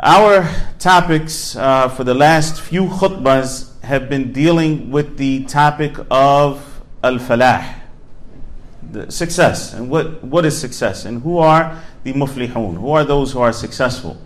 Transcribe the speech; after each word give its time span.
Our 0.00 0.48
topics 0.78 1.54
uh, 1.54 1.88
for 1.88 2.02
the 2.02 2.14
last 2.14 2.60
few 2.60 2.86
khutbahs 2.86 3.80
have 3.82 4.08
been 4.08 4.32
dealing 4.32 4.90
with 4.90 5.16
the 5.16 5.44
topic 5.44 5.96
of 6.10 6.82
al 7.04 7.18
falah, 7.18 7.74
the 8.90 9.10
success, 9.12 9.74
and 9.74 9.88
what, 9.88 10.24
what 10.24 10.44
is 10.44 10.58
success, 10.58 11.04
and 11.04 11.22
who 11.22 11.38
are 11.38 11.80
the 12.02 12.12
muflihun, 12.12 12.78
who 12.80 12.90
are 12.90 13.04
those 13.04 13.32
who 13.32 13.40
are 13.40 13.52
successful. 13.52 14.16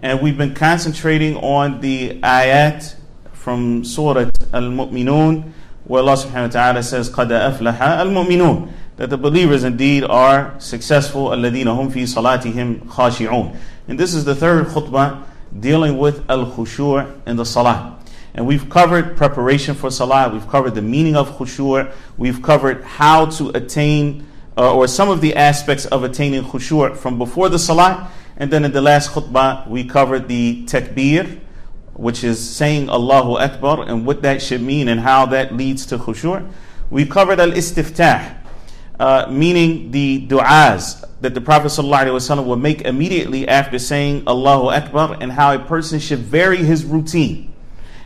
And 0.00 0.22
we've 0.22 0.38
been 0.38 0.54
concentrating 0.54 1.36
on 1.36 1.80
the 1.80 2.20
ayat 2.20 2.94
from 3.32 3.84
Surah 3.84 4.30
Al 4.52 4.70
Mu'minun, 4.70 5.50
where 5.84 6.02
Allah 6.02 6.14
subhanahu 6.14 6.42
wa 6.42 6.48
ta'ala 6.48 6.82
says, 6.82 7.10
قَدْ 7.10 7.28
أَفْلَحَ 7.30 7.78
الْمُؤْمِنُونَ 7.78 8.70
That 8.96 9.10
the 9.10 9.16
believers 9.18 9.64
indeed 9.64 10.04
are 10.04 10.54
successful, 10.60 11.30
الَّذِينَ 11.30 11.64
هُمْ 11.64 11.90
فِي 11.90 12.02
صَلَاتِهِمْ 12.02 12.86
خَاشِعُونَ 12.86 13.56
and 13.87 13.99
this 13.99 14.13
is 14.13 14.25
the 14.25 14.35
third 14.35 14.67
khutbah 14.67 15.23
dealing 15.59 15.97
with 15.97 16.29
al-khushu' 16.29 17.27
in 17.27 17.35
the 17.35 17.45
salah. 17.45 17.99
And 18.33 18.47
we've 18.47 18.69
covered 18.69 19.15
preparation 19.15 19.75
for 19.75 19.91
salah, 19.91 20.29
we've 20.29 20.47
covered 20.47 20.73
the 20.75 20.81
meaning 20.81 21.15
of 21.15 21.37
khushu', 21.37 21.91
we've 22.17 22.41
covered 22.41 22.83
how 22.83 23.27
to 23.37 23.49
attain 23.49 24.25
uh, 24.57 24.73
or 24.73 24.87
some 24.87 25.09
of 25.09 25.21
the 25.21 25.35
aspects 25.35 25.85
of 25.85 26.03
attaining 26.03 26.43
khushu' 26.43 26.95
from 26.95 27.17
before 27.17 27.49
the 27.49 27.59
salah. 27.59 28.11
And 28.37 28.51
then 28.51 28.65
in 28.65 28.71
the 28.71 28.81
last 28.81 29.11
khutbah, 29.11 29.67
we 29.67 29.83
covered 29.83 30.27
the 30.27 30.63
takbir, 30.65 31.39
which 31.93 32.23
is 32.23 32.39
saying 32.39 32.89
Allahu 32.89 33.37
Akbar 33.37 33.83
and 33.83 34.05
what 34.05 34.21
that 34.23 34.41
should 34.41 34.61
mean 34.61 34.87
and 34.87 34.99
how 34.99 35.25
that 35.27 35.55
leads 35.55 35.85
to 35.87 35.97
khushu'. 35.97 36.49
We 36.89 37.05
covered 37.05 37.39
al 37.39 37.51
istiftah, 37.51 38.37
uh, 39.03 39.27
meaning 39.29 39.91
the 39.91 40.25
du'as 40.27 41.03
that 41.19 41.33
the 41.33 41.41
Prophet 41.41 41.67
ﷺ 41.67 42.45
would 42.45 42.59
make 42.59 42.83
immediately 42.83 43.45
after 43.45 43.77
saying 43.77 44.23
Allahu 44.25 44.69
Akbar 44.69 45.17
and 45.19 45.29
how 45.29 45.53
a 45.53 45.59
person 45.59 45.99
should 45.99 46.19
vary 46.19 46.59
his 46.59 46.85
routine. 46.85 47.51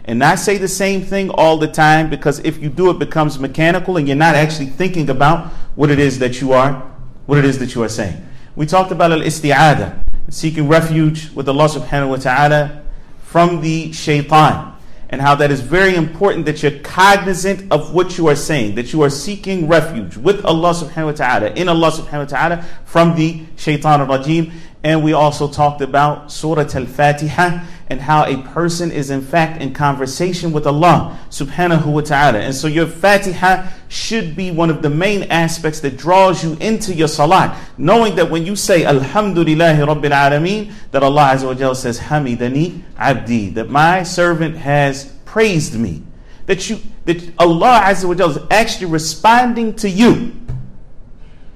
And 0.06 0.18
not 0.18 0.40
say 0.40 0.58
the 0.58 0.68
same 0.68 1.04
thing 1.04 1.30
all 1.30 1.58
the 1.58 1.68
time 1.68 2.10
because 2.10 2.40
if 2.40 2.58
you 2.58 2.70
do 2.70 2.90
it 2.90 2.98
becomes 2.98 3.38
mechanical 3.38 3.98
and 3.98 4.08
you're 4.08 4.18
not 4.18 4.34
actually 4.34 4.66
thinking 4.66 5.08
about 5.12 5.54
what 5.76 5.92
it 5.92 6.00
is 6.00 6.18
that 6.18 6.42
you 6.42 6.54
are, 6.54 6.82
what 7.28 7.38
it 7.38 7.46
is 7.46 7.60
that 7.60 7.76
you 7.76 7.84
are 7.84 7.90
saying. 7.90 8.20
We 8.56 8.66
talked 8.66 8.92
about 8.92 9.12
al 9.12 9.20
isti'adah, 9.20 10.02
seeking 10.32 10.68
refuge 10.68 11.30
with 11.30 11.48
Allah 11.48 11.70
subhanahu 11.70 12.10
wa 12.10 12.16
ta'ala 12.16 12.82
from 13.20 13.62
the 13.62 13.92
shaitan 13.94 14.74
and 15.10 15.22
how 15.22 15.36
that 15.36 15.52
is 15.52 15.62
very 15.62 15.96
important 15.96 16.46
that 16.46 16.62
you're 16.62 16.80
cognizant 16.80 17.72
of 17.72 17.94
what 17.94 18.18
you 18.18 18.28
are 18.28 18.36
saying, 18.36 18.76
that 18.76 18.92
you 18.92 19.02
are 19.02 19.10
seeking 19.10 19.68
refuge 19.68 20.18
with 20.18 20.44
Allah 20.44 20.74
subhanahu 20.74 21.06
wa 21.06 21.12
ta'ala, 21.14 21.50
in 21.52 21.70
Allah 21.70 21.92
subhanahu 21.92 22.20
wa 22.20 22.26
ta'ala, 22.26 22.66
from 22.86 23.16
the 23.16 23.44
shaitan 23.56 24.02
al-rajim. 24.02 24.52
And 24.84 25.04
we 25.04 25.14
also 25.14 25.48
talked 25.48 25.82
about 25.82 26.32
Surah 26.32 26.70
Al-Fatiha 26.74 27.66
and 27.90 28.02
how 28.02 28.26
a 28.26 28.38
person 28.44 28.92
is 28.92 29.10
in 29.10 29.22
fact 29.22 29.62
in 29.62 29.74
conversation 29.74 30.52
with 30.52 30.68
Allah 30.68 31.18
subhanahu 31.30 31.86
wa 31.86 32.02
ta'ala. 32.02 32.40
And 32.40 32.54
so 32.54 32.68
your 32.68 32.86
Fatiha 32.86 33.68
should 33.88 34.36
be 34.36 34.52
one 34.52 34.70
of 34.70 34.82
the 34.82 34.90
main 34.90 35.24
aspects 35.24 35.80
that 35.82 35.98
draws 35.98 36.44
you 36.44 36.58
into 36.60 36.94
your 36.94 37.08
salah, 37.08 37.58
knowing 37.78 38.16
that 38.16 38.30
when 38.30 38.46
you 38.46 38.56
say 38.56 38.84
Alhamdulillahi 38.84 39.86
Rabbil 39.88 40.12
Alameen, 40.12 40.74
that 40.92 41.02
Allah 41.02 41.32
Azza 41.34 41.68
wa 41.68 41.74
says 41.74 42.00
Hamidani 42.00 42.82
Abdi, 42.98 43.50
that 43.52 43.70
my 43.70 44.04
servant 44.04 44.58
has 44.58 45.06
praised 45.26 45.76
me. 45.76 46.04
That 46.46 46.70
you 46.70 46.80
that 47.06 47.24
Allah 47.40 47.82
Azza 47.86 48.06
wa 48.06 48.26
is 48.26 48.38
actually 48.52 48.88
responding 48.88 49.76
to 49.78 49.90
you. 49.90 50.34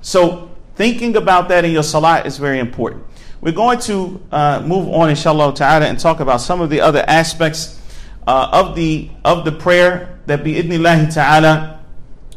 So 0.02 0.51
thinking 0.82 1.16
about 1.16 1.48
that 1.48 1.64
in 1.64 1.70
your 1.70 1.84
salah 1.84 2.24
is 2.26 2.40
very 2.40 2.58
important. 2.58 3.04
We're 3.40 3.52
going 3.52 3.78
to 3.82 4.20
uh, 4.32 4.64
move 4.66 4.90
on, 4.90 5.12
inshallah 5.12 5.54
ta'ala, 5.54 5.86
and 5.86 6.00
talk 6.00 6.20
about 6.20 6.42
some 6.42 6.60
of 6.60 6.72
the 6.72 6.82
other 6.82 7.06
aspects 7.08 7.80
uh, 8.26 8.50
of 8.52 8.76
the 8.76 9.12
of 9.24 9.46
the 9.46 9.52
prayer 9.52 10.20
that 10.26 10.44
bi'idnillahi 10.44 11.14
ta'ala 11.14 11.84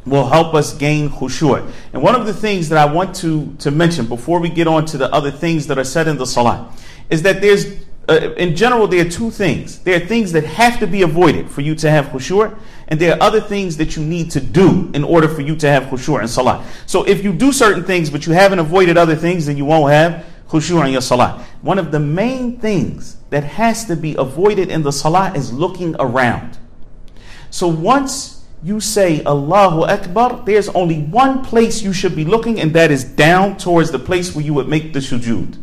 will 0.04 0.28
help 0.28 0.52
us 0.52 0.74
gain 0.74 1.08
khushu'. 1.08 1.72
And 1.94 2.02
one 2.02 2.14
of 2.14 2.26
the 2.26 2.34
things 2.34 2.68
that 2.68 2.76
I 2.76 2.92
want 2.92 3.14
to, 3.16 3.54
to 3.60 3.70
mention 3.70 4.04
before 4.04 4.40
we 4.40 4.50
get 4.50 4.66
on 4.66 4.84
to 4.92 4.98
the 4.98 5.10
other 5.10 5.30
things 5.30 5.66
that 5.68 5.78
are 5.78 5.84
said 5.84 6.06
in 6.06 6.18
the 6.18 6.26
salah 6.26 6.70
is 7.08 7.22
that 7.22 7.40
there's, 7.40 7.83
uh, 8.08 8.32
in 8.34 8.54
general, 8.54 8.86
there 8.86 9.06
are 9.06 9.10
two 9.10 9.30
things. 9.30 9.78
There 9.78 9.96
are 9.96 10.06
things 10.06 10.32
that 10.32 10.44
have 10.44 10.78
to 10.80 10.86
be 10.86 11.02
avoided 11.02 11.50
for 11.50 11.62
you 11.62 11.74
to 11.76 11.90
have 11.90 12.06
khushu', 12.06 12.56
and 12.88 13.00
there 13.00 13.14
are 13.14 13.22
other 13.22 13.40
things 13.40 13.76
that 13.78 13.96
you 13.96 14.04
need 14.04 14.30
to 14.32 14.40
do 14.40 14.90
in 14.94 15.04
order 15.04 15.28
for 15.28 15.40
you 15.40 15.56
to 15.56 15.68
have 15.68 15.84
khushu' 15.84 16.20
in 16.20 16.28
salah. 16.28 16.64
So 16.86 17.04
if 17.04 17.24
you 17.24 17.32
do 17.32 17.52
certain 17.52 17.84
things, 17.84 18.10
but 18.10 18.26
you 18.26 18.32
haven't 18.32 18.58
avoided 18.58 18.98
other 18.98 19.16
things, 19.16 19.46
then 19.46 19.56
you 19.56 19.64
won't 19.64 19.90
have 19.90 20.26
khushu' 20.48 20.84
in 20.86 20.92
your 20.92 21.00
salah. 21.00 21.44
One 21.62 21.78
of 21.78 21.92
the 21.92 22.00
main 22.00 22.58
things 22.58 23.16
that 23.30 23.44
has 23.44 23.86
to 23.86 23.96
be 23.96 24.14
avoided 24.16 24.70
in 24.70 24.82
the 24.82 24.92
salah 24.92 25.32
is 25.34 25.52
looking 25.52 25.96
around. 25.98 26.58
So 27.48 27.68
once 27.68 28.44
you 28.62 28.80
say 28.80 29.22
Allahu 29.24 29.84
Akbar, 29.84 30.42
there's 30.44 30.68
only 30.70 31.02
one 31.02 31.42
place 31.42 31.82
you 31.82 31.92
should 31.92 32.14
be 32.14 32.24
looking, 32.24 32.60
and 32.60 32.74
that 32.74 32.90
is 32.90 33.04
down 33.04 33.56
towards 33.56 33.90
the 33.90 33.98
place 33.98 34.34
where 34.34 34.44
you 34.44 34.52
would 34.52 34.68
make 34.68 34.92
the 34.92 35.00
sujood. 35.00 35.58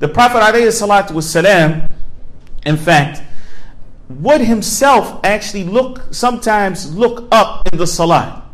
The 0.00 0.08
Prophet 0.08 0.38
والسلام, 0.38 1.88
in 2.64 2.76
fact, 2.76 3.22
would 4.08 4.40
himself 4.40 5.20
actually 5.24 5.64
look 5.64 6.02
sometimes 6.12 6.94
look 6.94 7.26
up 7.32 7.68
in 7.72 7.78
the 7.78 7.86
salah 7.86 8.44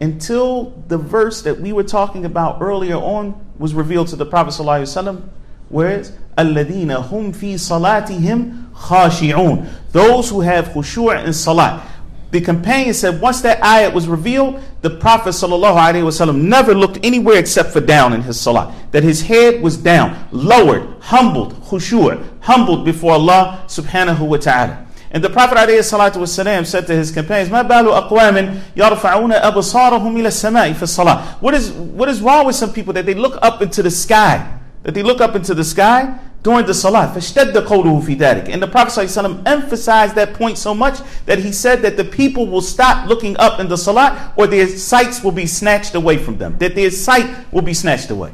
until 0.00 0.70
the 0.88 0.98
verse 0.98 1.42
that 1.42 1.60
we 1.60 1.72
were 1.72 1.84
talking 1.84 2.24
about 2.24 2.60
earlier 2.60 2.96
on 2.96 3.40
was 3.58 3.72
revealed 3.72 4.08
to 4.08 4.16
the 4.16 4.26
Prophet 4.26 4.50
ﷺ, 4.50 5.22
whereas 5.68 6.10
الَّذِينَ 6.36 7.08
هُمْ 7.08 7.32
فِي 7.32 7.54
صَلَاتِهِمْ 7.54 8.72
خَاشِعُونَ 8.72 9.68
Those 9.92 10.28
who 10.28 10.40
have 10.40 10.70
khushu' 10.70 11.24
in 11.24 11.32
salah. 11.32 11.86
The 12.32 12.40
companion 12.40 12.94
said 12.94 13.20
once 13.20 13.42
that 13.42 13.60
ayat 13.60 13.92
was 13.92 14.08
revealed, 14.08 14.58
the 14.80 14.88
Prophet 14.88 15.30
ﷺ 15.30 16.40
never 16.40 16.74
looked 16.74 16.98
anywhere 17.04 17.36
except 17.36 17.72
for 17.72 17.80
down 17.80 18.14
in 18.14 18.22
his 18.22 18.40
salah. 18.40 18.74
That 18.92 19.02
his 19.02 19.20
head 19.20 19.62
was 19.62 19.76
down, 19.76 20.28
lowered, 20.32 20.88
humbled, 21.00 21.52
khushu', 21.64 22.26
humbled 22.40 22.86
before 22.86 23.12
Allah 23.12 23.64
subhanahu 23.66 24.26
wa 24.26 24.38
ta'ala. 24.38 24.86
And 25.10 25.22
the 25.22 25.28
Prophet 25.28 25.58
ﷺ 25.58 26.66
said 26.66 26.86
to 26.86 26.94
his 26.94 27.10
companions, 27.10 27.50
ما 27.50 27.68
بال 27.68 28.08
أقوام 28.08 28.60
يرفعون 28.76 29.32
أبصارهم 29.34 30.16
إلى 30.16 30.28
السماء 30.28 30.72
في 30.72 30.84
الصلاة. 30.84 31.42
What 31.42 31.52
is, 31.52 31.70
what 31.70 32.08
is 32.08 32.22
wrong 32.22 32.46
with 32.46 32.56
some 32.56 32.72
people 32.72 32.94
that 32.94 33.04
they 33.04 33.12
look 33.12 33.38
up 33.42 33.60
into 33.60 33.82
the 33.82 33.90
sky? 33.90 34.58
That 34.84 34.94
they 34.94 35.02
look 35.02 35.20
up 35.20 35.36
into 35.36 35.52
the 35.52 35.64
sky 35.64 36.18
during 36.46 36.66
the 36.66 36.74
salah. 36.74 37.12
فاشتد 37.14 37.54
قوله 37.66 38.04
في 38.04 38.18
ذلك. 38.18 38.52
And 38.52 38.62
the 38.62 38.66
Prophet 38.66 39.06
ﷺ 39.06 39.46
emphasized 39.46 40.14
that 40.16 40.34
point 40.34 40.58
so 40.58 40.74
much 40.74 40.98
that 41.26 41.38
he 41.38 41.52
said 41.52 41.82
that 41.82 41.96
the 41.96 42.04
people 42.04 42.46
will 42.46 42.62
stop 42.62 43.08
looking 43.08 43.36
up 43.38 43.60
in 43.60 43.68
the 43.68 43.76
salah 43.76 44.32
or 44.36 44.46
their 44.46 44.66
sights 44.66 45.22
will 45.22 45.32
be 45.32 45.46
snatched 45.46 45.94
away 45.94 46.18
from 46.18 46.38
them. 46.38 46.56
That 46.58 46.74
their 46.74 46.90
sight 46.90 47.52
will 47.52 47.62
be 47.62 47.74
snatched 47.74 48.10
away. 48.10 48.32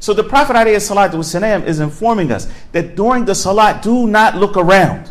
So 0.00 0.14
the 0.14 0.24
Prophet 0.24 0.54
ﷺ 0.54 1.64
is 1.66 1.80
informing 1.80 2.30
us 2.30 2.48
that 2.72 2.94
during 2.94 3.24
the 3.24 3.34
salah, 3.34 3.80
do 3.82 4.06
not 4.06 4.36
look 4.36 4.56
around. 4.56 5.10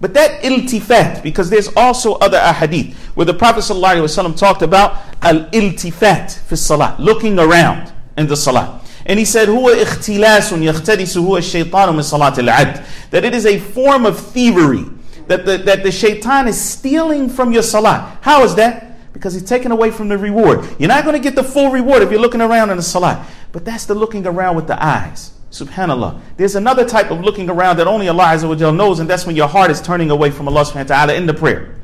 But 0.00 0.14
that 0.14 0.42
iltifat, 0.42 1.22
because 1.22 1.50
there's 1.50 1.68
also 1.76 2.14
other 2.14 2.38
ahadith 2.38 2.94
where 3.14 3.26
the 3.26 3.34
Prophet 3.34 3.60
ﷺ 3.60 4.36
talked 4.36 4.62
about 4.62 4.98
al 5.20 5.44
iltifat 5.50 6.38
fi 6.38 6.56
salah, 6.56 6.96
looking 6.98 7.38
around 7.38 7.92
in 8.16 8.26
the 8.26 8.36
salah. 8.36 8.80
And 9.06 9.18
he 9.18 9.24
said, 9.24 9.48
هو 9.48 9.68
اختلاس 9.68 10.52
يختلسه 10.52 11.38
الشيطان 11.38 11.94
من 11.94 12.02
صلاة 12.02 12.38
العد. 12.38 12.84
That 13.10 13.24
it 13.24 13.34
is 13.34 13.46
a 13.46 13.58
form 13.58 14.06
of 14.06 14.18
thievery. 14.18 14.84
That 15.28 15.44
the, 15.46 15.58
that 15.58 15.82
the 15.82 15.92
shaitan 15.92 16.48
is 16.48 16.60
stealing 16.60 17.28
from 17.28 17.52
your 17.52 17.62
salah. 17.62 18.18
How 18.20 18.44
is 18.44 18.54
that? 18.56 19.12
Because 19.12 19.34
he's 19.34 19.44
taken 19.44 19.72
away 19.72 19.90
from 19.90 20.08
the 20.08 20.18
reward. 20.18 20.64
You're 20.78 20.88
not 20.88 21.04
going 21.04 21.14
to 21.14 21.22
get 21.22 21.34
the 21.34 21.44
full 21.44 21.70
reward 21.70 22.02
if 22.02 22.10
you're 22.10 22.20
looking 22.20 22.40
around 22.40 22.70
in 22.70 22.76
the 22.76 22.82
salah. 22.82 23.26
But 23.52 23.64
that's 23.64 23.86
the 23.86 23.94
looking 23.94 24.26
around 24.26 24.56
with 24.56 24.66
the 24.66 24.82
eyes. 24.82 25.32
Subhanallah. 25.50 26.20
There's 26.38 26.56
another 26.56 26.88
type 26.88 27.10
of 27.10 27.20
looking 27.20 27.50
around 27.50 27.76
that 27.76 27.86
only 27.86 28.08
Allah 28.08 28.24
Azza 28.24 28.48
wa 28.48 28.70
knows, 28.70 29.00
and 29.00 29.08
that's 29.08 29.26
when 29.26 29.36
your 29.36 29.48
heart 29.48 29.70
is 29.70 29.82
turning 29.82 30.10
away 30.10 30.30
from 30.30 30.48
Allah 30.48 30.64
subhanahu 30.64 30.88
wa 30.88 30.96
ta'ala 30.96 31.14
in 31.14 31.26
the 31.26 31.34
prayer. 31.34 31.75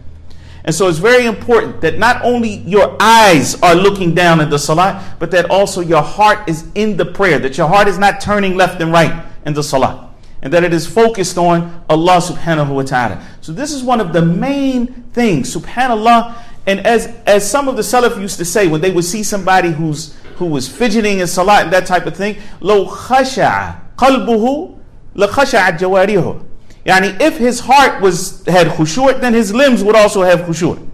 And 0.65 0.73
so 0.73 0.87
it's 0.87 0.97
very 0.99 1.25
important 1.25 1.81
that 1.81 1.97
not 1.97 2.23
only 2.23 2.57
your 2.59 2.95
eyes 2.99 3.61
are 3.61 3.75
looking 3.75 4.15
down 4.15 4.39
in 4.39 4.49
the 4.49 4.57
salah, 4.57 5.15
but 5.19 5.29
that 5.31 5.49
also 5.49 5.81
your 5.81 6.01
heart 6.01 6.47
is 6.47 6.65
in 6.75 6.95
the 6.95 7.05
prayer, 7.05 7.37
that 7.39 7.57
your 7.57 7.67
heart 7.67 7.87
is 7.87 7.97
not 7.97 8.21
turning 8.21 8.55
left 8.55 8.81
and 8.81 8.91
right 8.91 9.25
in 9.45 9.53
the 9.53 9.63
salah 9.63 10.13
and 10.43 10.51
that 10.51 10.63
it 10.65 10.73
is 10.73 10.85
focused 10.85 11.37
on 11.37 11.83
Allah 11.89 12.17
subhanahu 12.17 12.75
wa 12.75 12.83
ta'ala. 12.83 13.25
So 13.39 13.53
this 13.53 13.71
is 13.71 13.81
one 13.81 14.01
of 14.01 14.11
the 14.11 14.21
main 14.21 14.87
things, 15.13 15.55
subhanallah. 15.55 16.35
And 16.67 16.85
as 16.85 17.07
as 17.25 17.49
some 17.49 17.69
of 17.69 17.77
the 17.77 17.81
Salaf 17.81 18.19
used 18.19 18.37
to 18.37 18.45
say, 18.45 18.67
when 18.67 18.81
they 18.81 18.91
would 18.91 19.05
see 19.05 19.23
somebody 19.23 19.71
who's 19.71 20.13
who 20.35 20.45
was 20.45 20.67
fidgeting 20.67 21.19
in 21.19 21.27
salat 21.27 21.63
and 21.63 21.73
that 21.73 21.85
type 21.85 22.05
of 22.05 22.15
thing, 22.17 22.37
low 22.59 22.87
khasha'a 22.87 23.95
qalbuhu 23.95 24.77
la 25.15 25.27
khasha'a 25.27 25.77
jawarihu. 25.77 26.43
Yani 26.85 27.19
if 27.21 27.37
his 27.37 27.59
heart 27.61 28.01
was 28.01 28.45
had 28.45 28.67
khushu', 28.67 29.19
then 29.21 29.33
his 29.33 29.53
limbs 29.53 29.83
would 29.83 29.95
also 29.95 30.21
have 30.21 30.41
khushu'. 30.41 30.89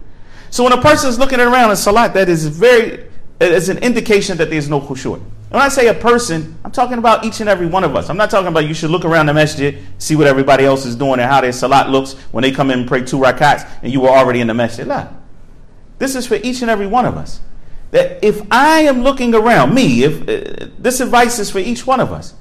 So 0.50 0.64
when 0.64 0.72
a 0.72 0.80
person 0.80 1.10
is 1.10 1.18
looking 1.18 1.40
around 1.40 1.70
in 1.70 1.76
salat, 1.76 2.14
that 2.14 2.28
is 2.28 2.46
very 2.46 3.06
is 3.40 3.68
an 3.68 3.78
indication 3.78 4.36
that 4.38 4.50
there 4.50 4.58
is 4.58 4.68
no 4.68 4.80
khushu'. 4.80 5.20
When 5.50 5.60
I 5.60 5.68
say 5.68 5.88
a 5.88 5.94
person, 5.94 6.56
I'm 6.64 6.70
talking 6.70 6.98
about 6.98 7.24
each 7.24 7.40
and 7.40 7.48
every 7.48 7.66
one 7.66 7.82
of 7.82 7.96
us. 7.96 8.08
I'm 8.08 8.16
not 8.16 8.30
talking 8.30 8.46
about 8.46 8.66
you 8.66 8.74
should 8.74 8.90
look 8.90 9.04
around 9.04 9.26
the 9.26 9.34
masjid, 9.34 9.78
see 9.98 10.14
what 10.14 10.28
everybody 10.28 10.64
else 10.64 10.86
is 10.86 10.94
doing 10.94 11.14
and 11.14 11.22
how 11.22 11.40
their 11.40 11.50
salat 11.50 11.90
looks 11.90 12.12
when 12.30 12.42
they 12.42 12.52
come 12.52 12.70
in 12.70 12.80
and 12.80 12.88
pray 12.88 13.02
two 13.02 13.16
rakats 13.16 13.68
and 13.82 13.92
you 13.92 14.00
were 14.00 14.10
already 14.10 14.40
in 14.40 14.46
the 14.46 14.54
masjid. 14.54 14.86
La. 14.86 15.08
This 15.98 16.14
is 16.14 16.24
for 16.24 16.36
each 16.36 16.62
and 16.62 16.70
every 16.70 16.86
one 16.86 17.04
of 17.04 17.16
us. 17.16 17.40
That 17.90 18.24
if 18.24 18.40
I 18.52 18.82
am 18.82 19.02
looking 19.02 19.34
around, 19.34 19.74
me, 19.74 20.04
if 20.04 20.22
uh, 20.22 20.68
this 20.78 21.00
advice 21.00 21.40
is 21.40 21.50
for 21.50 21.58
each 21.58 21.84
one 21.84 21.98
of 21.98 22.12
us 22.12 22.34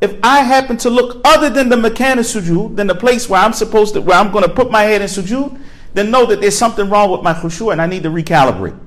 if 0.00 0.18
I 0.22 0.40
happen 0.40 0.76
to 0.78 0.90
look 0.90 1.20
other 1.24 1.48
than 1.48 1.68
the 1.68 1.76
mechanic 1.76 2.24
of 2.24 2.30
sujood, 2.30 2.76
than 2.76 2.86
the 2.86 2.94
place 2.94 3.28
where 3.28 3.40
I'm 3.40 3.52
supposed 3.52 3.94
to, 3.94 4.00
where 4.00 4.18
I'm 4.18 4.32
going 4.32 4.44
to 4.44 4.52
put 4.52 4.70
my 4.70 4.82
head 4.82 5.00
in 5.00 5.08
sujood, 5.08 5.58
then 5.94 6.10
know 6.10 6.26
that 6.26 6.40
there's 6.40 6.58
something 6.58 6.90
wrong 6.90 7.10
with 7.10 7.22
my 7.22 7.32
khushu 7.32 7.72
and 7.72 7.80
I 7.80 7.86
need 7.86 8.02
to 8.02 8.10
recalibrate. 8.10 8.78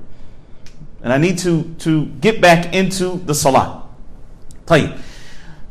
And 1.02 1.12
I 1.12 1.18
need 1.18 1.38
to, 1.38 1.74
to 1.80 2.06
get 2.06 2.40
back 2.40 2.74
into 2.74 3.18
the 3.24 3.34
salah. 3.34 3.88
you, 4.70 4.92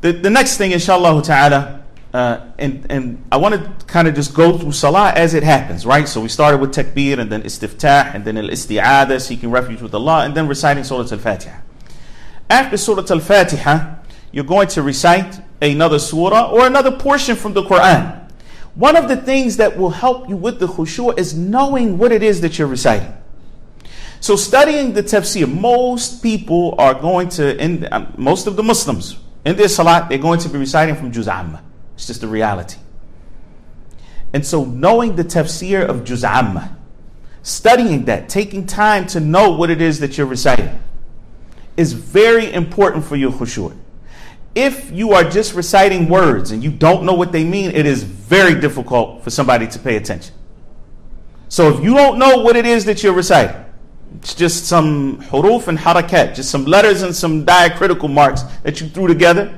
The, 0.01 0.13
the 0.13 0.29
next 0.29 0.57
thing, 0.57 0.71
inshallah 0.71 1.21
ta'ala, 1.23 1.83
uh, 2.13 2.45
and, 2.57 2.85
and 2.89 3.23
I 3.31 3.37
want 3.37 3.55
to 3.55 3.85
kind 3.85 4.07
of 4.07 4.15
just 4.15 4.33
go 4.33 4.57
through 4.57 4.71
salah 4.71 5.11
as 5.15 5.33
it 5.33 5.43
happens, 5.43 5.85
right? 5.85 6.07
So 6.07 6.21
we 6.21 6.29
started 6.29 6.59
with 6.59 6.73
takbir 6.73 7.19
and 7.19 7.31
then 7.31 7.43
istiftah 7.43 8.15
and 8.15 8.25
then 8.25 8.37
al 8.37 8.47
isti'adah, 8.47 9.21
seeking 9.21 9.51
refuge 9.51 9.81
with 9.81 9.93
Allah, 9.93 10.25
and 10.25 10.33
then 10.33 10.47
reciting 10.47 10.83
Surah 10.83 11.07
Al 11.11 11.17
Fatiha. 11.19 11.59
After 12.49 12.77
Surah 12.77 13.05
Al 13.09 13.19
Fatiha, 13.19 13.96
you're 14.31 14.43
going 14.43 14.67
to 14.69 14.81
recite 14.81 15.39
another 15.61 15.99
surah 15.99 16.51
or 16.51 16.67
another 16.67 16.91
portion 16.91 17.35
from 17.35 17.53
the 17.53 17.63
Quran. 17.63 18.29
One 18.75 18.95
of 18.95 19.07
the 19.07 19.17
things 19.17 19.57
that 19.57 19.77
will 19.77 19.89
help 19.89 20.29
you 20.29 20.37
with 20.37 20.59
the 20.59 20.67
khushu' 20.67 21.17
is 21.17 21.35
knowing 21.35 21.97
what 21.97 22.11
it 22.11 22.21
is 22.21 22.41
that 22.41 22.59
you're 22.59 22.67
reciting. 22.67 23.11
So 24.19 24.35
studying 24.35 24.93
the 24.93 25.03
tafsir, 25.03 25.51
most 25.51 26.21
people 26.21 26.75
are 26.77 26.93
going 26.93 27.29
to, 27.29 27.57
in, 27.63 27.87
um, 27.91 28.13
most 28.17 28.47
of 28.47 28.55
the 28.55 28.63
Muslims, 28.63 29.17
in 29.45 29.55
their 29.55 29.67
salat, 29.67 30.09
they're 30.09 30.17
going 30.17 30.39
to 30.39 30.49
be 30.49 30.57
reciting 30.57 30.95
from 30.95 31.11
Juz 31.11 31.27
Amma. 31.27 31.63
It's 31.95 32.07
just 32.07 32.21
the 32.21 32.27
reality. 32.27 32.77
And 34.33 34.45
so 34.45 34.65
knowing 34.65 35.15
the 35.15 35.23
tafsir 35.23 35.87
of 35.87 36.03
Juz 36.03 36.23
Amma, 36.23 36.77
studying 37.41 38.05
that, 38.05 38.29
taking 38.29 38.67
time 38.67 39.07
to 39.07 39.19
know 39.19 39.51
what 39.51 39.69
it 39.69 39.81
is 39.81 39.99
that 40.01 40.17
you're 40.17 40.27
reciting, 40.27 40.79
is 41.77 41.93
very 41.93 42.51
important 42.51 43.05
for 43.05 43.15
your 43.15 43.31
khushu'. 43.31 43.75
If 44.57 44.89
you 44.91 45.13
are 45.13 45.23
just 45.23 45.53
reciting 45.53 46.09
words 46.09 46.49
and 46.49 46.63
you 46.63 46.71
don't 46.71 47.03
know 47.03 47.13
what 47.13 47.31
they 47.31 47.43
mean, 47.43 47.69
it 47.69 47.85
is 47.85 48.01
very 48.01 48.59
difficult 48.59 49.23
for 49.23 49.29
somebody 49.29 49.67
to 49.67 49.77
pay 49.77 49.97
attention. 49.97 50.33
So 51.47 51.69
if 51.69 51.83
you 51.83 51.93
don't 51.93 52.17
know 52.17 52.37
what 52.37 52.55
it 52.55 52.65
is 52.65 52.83
that 52.85 53.03
you're 53.03 53.13
reciting, 53.13 53.63
it's 54.15 54.33
just 54.33 54.65
some 54.65 55.21
huruf 55.21 55.67
and 55.67 55.77
harakat, 55.77 56.33
just 56.33 56.49
some 56.49 56.65
letters 56.65 57.03
and 57.03 57.15
some 57.15 57.45
diacritical 57.45 58.09
marks 58.09 58.41
that 58.63 58.81
you 58.81 58.87
threw 58.89 59.05
together. 59.05 59.55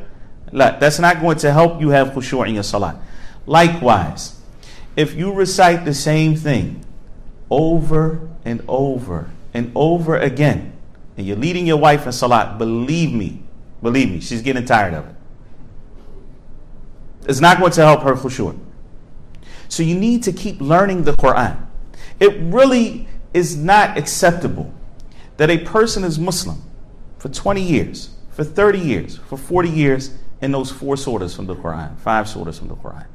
That's 0.52 1.00
not 1.00 1.22
going 1.22 1.38
to 1.38 1.54
help 1.54 1.80
you 1.80 1.92
have 1.92 2.10
khushu' 2.10 2.46
in 2.50 2.56
your 2.56 2.64
salat. 2.64 2.98
Likewise, 3.46 4.42
if 4.98 5.16
you 5.16 5.32
recite 5.32 5.86
the 5.86 5.94
same 5.94 6.36
thing 6.36 6.84
over 7.50 8.28
and 8.44 8.62
over 8.68 9.32
and 9.54 9.72
over 9.76 10.18
again, 10.18 10.74
and 11.16 11.26
you're 11.26 11.38
leading 11.38 11.66
your 11.66 11.78
wife 11.78 12.06
in 12.06 12.12
salat, 12.12 12.58
believe 12.58 13.14
me, 13.14 13.44
believe 13.82 14.12
me, 14.12 14.20
she's 14.20 14.42
getting 14.42 14.66
tired 14.66 14.94
of 14.94 15.08
it. 15.08 15.16
It's 17.28 17.40
not 17.40 17.60
going 17.60 17.72
to 17.74 17.82
help 17.82 18.02
her 18.02 18.14
khushu'. 18.14 18.58
So 19.68 19.84
you 19.84 19.96
need 19.96 20.24
to 20.24 20.32
keep 20.32 20.60
learning 20.60 21.04
the 21.04 21.14
Quran. 21.14 21.68
It 22.20 22.38
really 22.42 23.08
is 23.34 23.56
not 23.56 23.98
acceptable 23.98 24.74
that 25.38 25.50
a 25.50 25.60
person 25.60 26.04
is 26.04 26.18
Muslim 26.20 26.62
for 27.18 27.30
20 27.30 27.62
years, 27.62 28.10
for 28.32 28.44
30 28.44 28.80
years, 28.80 29.18
for 29.18 29.38
40 29.38 29.70
years 29.70 30.12
in 30.42 30.52
those 30.52 30.72
four 30.72 30.96
surahs 30.96 31.36
from 31.36 31.46
the 31.46 31.56
Quran, 31.56 31.98
five 32.00 32.26
surahs 32.26 32.58
from 32.58 32.70
the 32.70 32.76
Quran. 32.76 33.06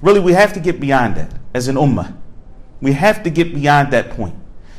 Really, 0.00 0.20
we 0.20 0.32
have 0.32 0.52
to 0.52 0.60
get 0.60 0.78
beyond 0.78 1.16
that 1.16 1.32
as 1.54 1.68
an 1.68 1.76
ummah. 1.76 2.16
We 2.80 2.92
have 2.92 3.22
to 3.24 3.30
get 3.30 3.54
beyond 3.54 3.92
that 3.92 4.10
point. 4.10 4.36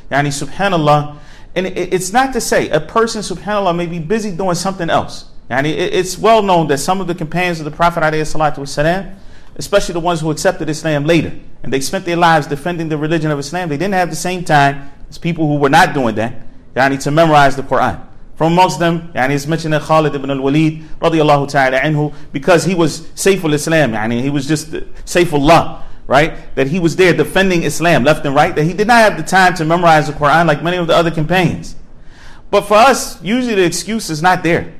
Yani, 0.09 0.29
subhanAllah, 0.29 1.17
and 1.55 1.65
it's 1.67 2.13
not 2.13 2.33
to 2.33 2.41
say 2.41 2.69
a 2.69 2.79
person, 2.79 3.21
subhanAllah, 3.21 3.75
may 3.75 3.87
be 3.87 3.99
busy 3.99 4.31
doing 4.31 4.55
something 4.55 4.89
else. 4.89 5.25
And 5.49 5.65
it's 5.65 6.17
well 6.17 6.43
known 6.43 6.67
that 6.67 6.77
some 6.77 7.01
of 7.01 7.07
the 7.07 7.15
companions 7.15 7.59
of 7.59 7.65
the 7.65 7.71
Prophet, 7.71 8.03
especially 9.55 9.93
the 9.93 9.99
ones 9.99 10.21
who 10.21 10.29
accepted 10.29 10.69
Islam 10.69 11.05
later, 11.05 11.33
and 11.63 11.73
they 11.73 11.81
spent 11.81 12.05
their 12.05 12.15
lives 12.15 12.47
defending 12.47 12.87
the 12.87 12.97
religion 12.97 13.31
of 13.31 13.39
Islam, 13.39 13.67
they 13.67 13.77
didn't 13.77 13.95
have 13.95 14.09
the 14.09 14.15
same 14.15 14.43
time 14.43 14.91
as 15.09 15.17
people 15.17 15.47
who 15.47 15.55
were 15.55 15.69
not 15.69 15.93
doing 15.93 16.15
that 16.15 16.33
yani, 16.75 17.01
to 17.03 17.11
memorize 17.11 17.55
the 17.55 17.63
Quran. 17.63 18.05
From 18.35 18.53
amongst 18.53 18.79
them, 18.79 19.11
yani, 19.13 19.31
it's 19.31 19.47
mentioned 19.47 19.73
that 19.73 19.81
Khalid 19.81 20.15
ibn 20.15 20.29
al-Walid, 20.29 20.81
radiallahu 21.01 21.49
ta'ala 21.49 21.79
anhu, 21.79 22.13
because 22.31 22.63
he 22.63 22.73
was 22.73 23.01
Saiful 23.15 23.53
Islam, 23.53 23.91
yani, 23.91 24.21
he 24.21 24.29
was 24.29 24.47
just 24.47 24.71
Saifullah 24.71 25.83
right? 26.09 26.55
That 26.55 26.65
he 26.65 26.79
was 26.79 26.95
there 26.95 27.13
defending 27.13 27.61
Islam 27.61 28.03
left 28.03 28.25
and 28.25 28.33
right, 28.33 28.55
that 28.55 28.63
he 28.63 28.73
did 28.73 28.87
not 28.87 28.97
have 28.97 29.15
the 29.15 29.21
time 29.21 29.53
to 29.53 29.63
memorize 29.63 30.07
the 30.07 30.13
Quran 30.13 30.47
like 30.47 30.63
many 30.63 30.77
of 30.77 30.87
the 30.87 30.95
other 30.95 31.11
companions. 31.11 31.75
But 32.49 32.61
for 32.61 32.73
us, 32.73 33.21
usually 33.21 33.53
the 33.53 33.63
excuse 33.63 34.09
is 34.09 34.19
not 34.19 34.41
there. 34.41 34.73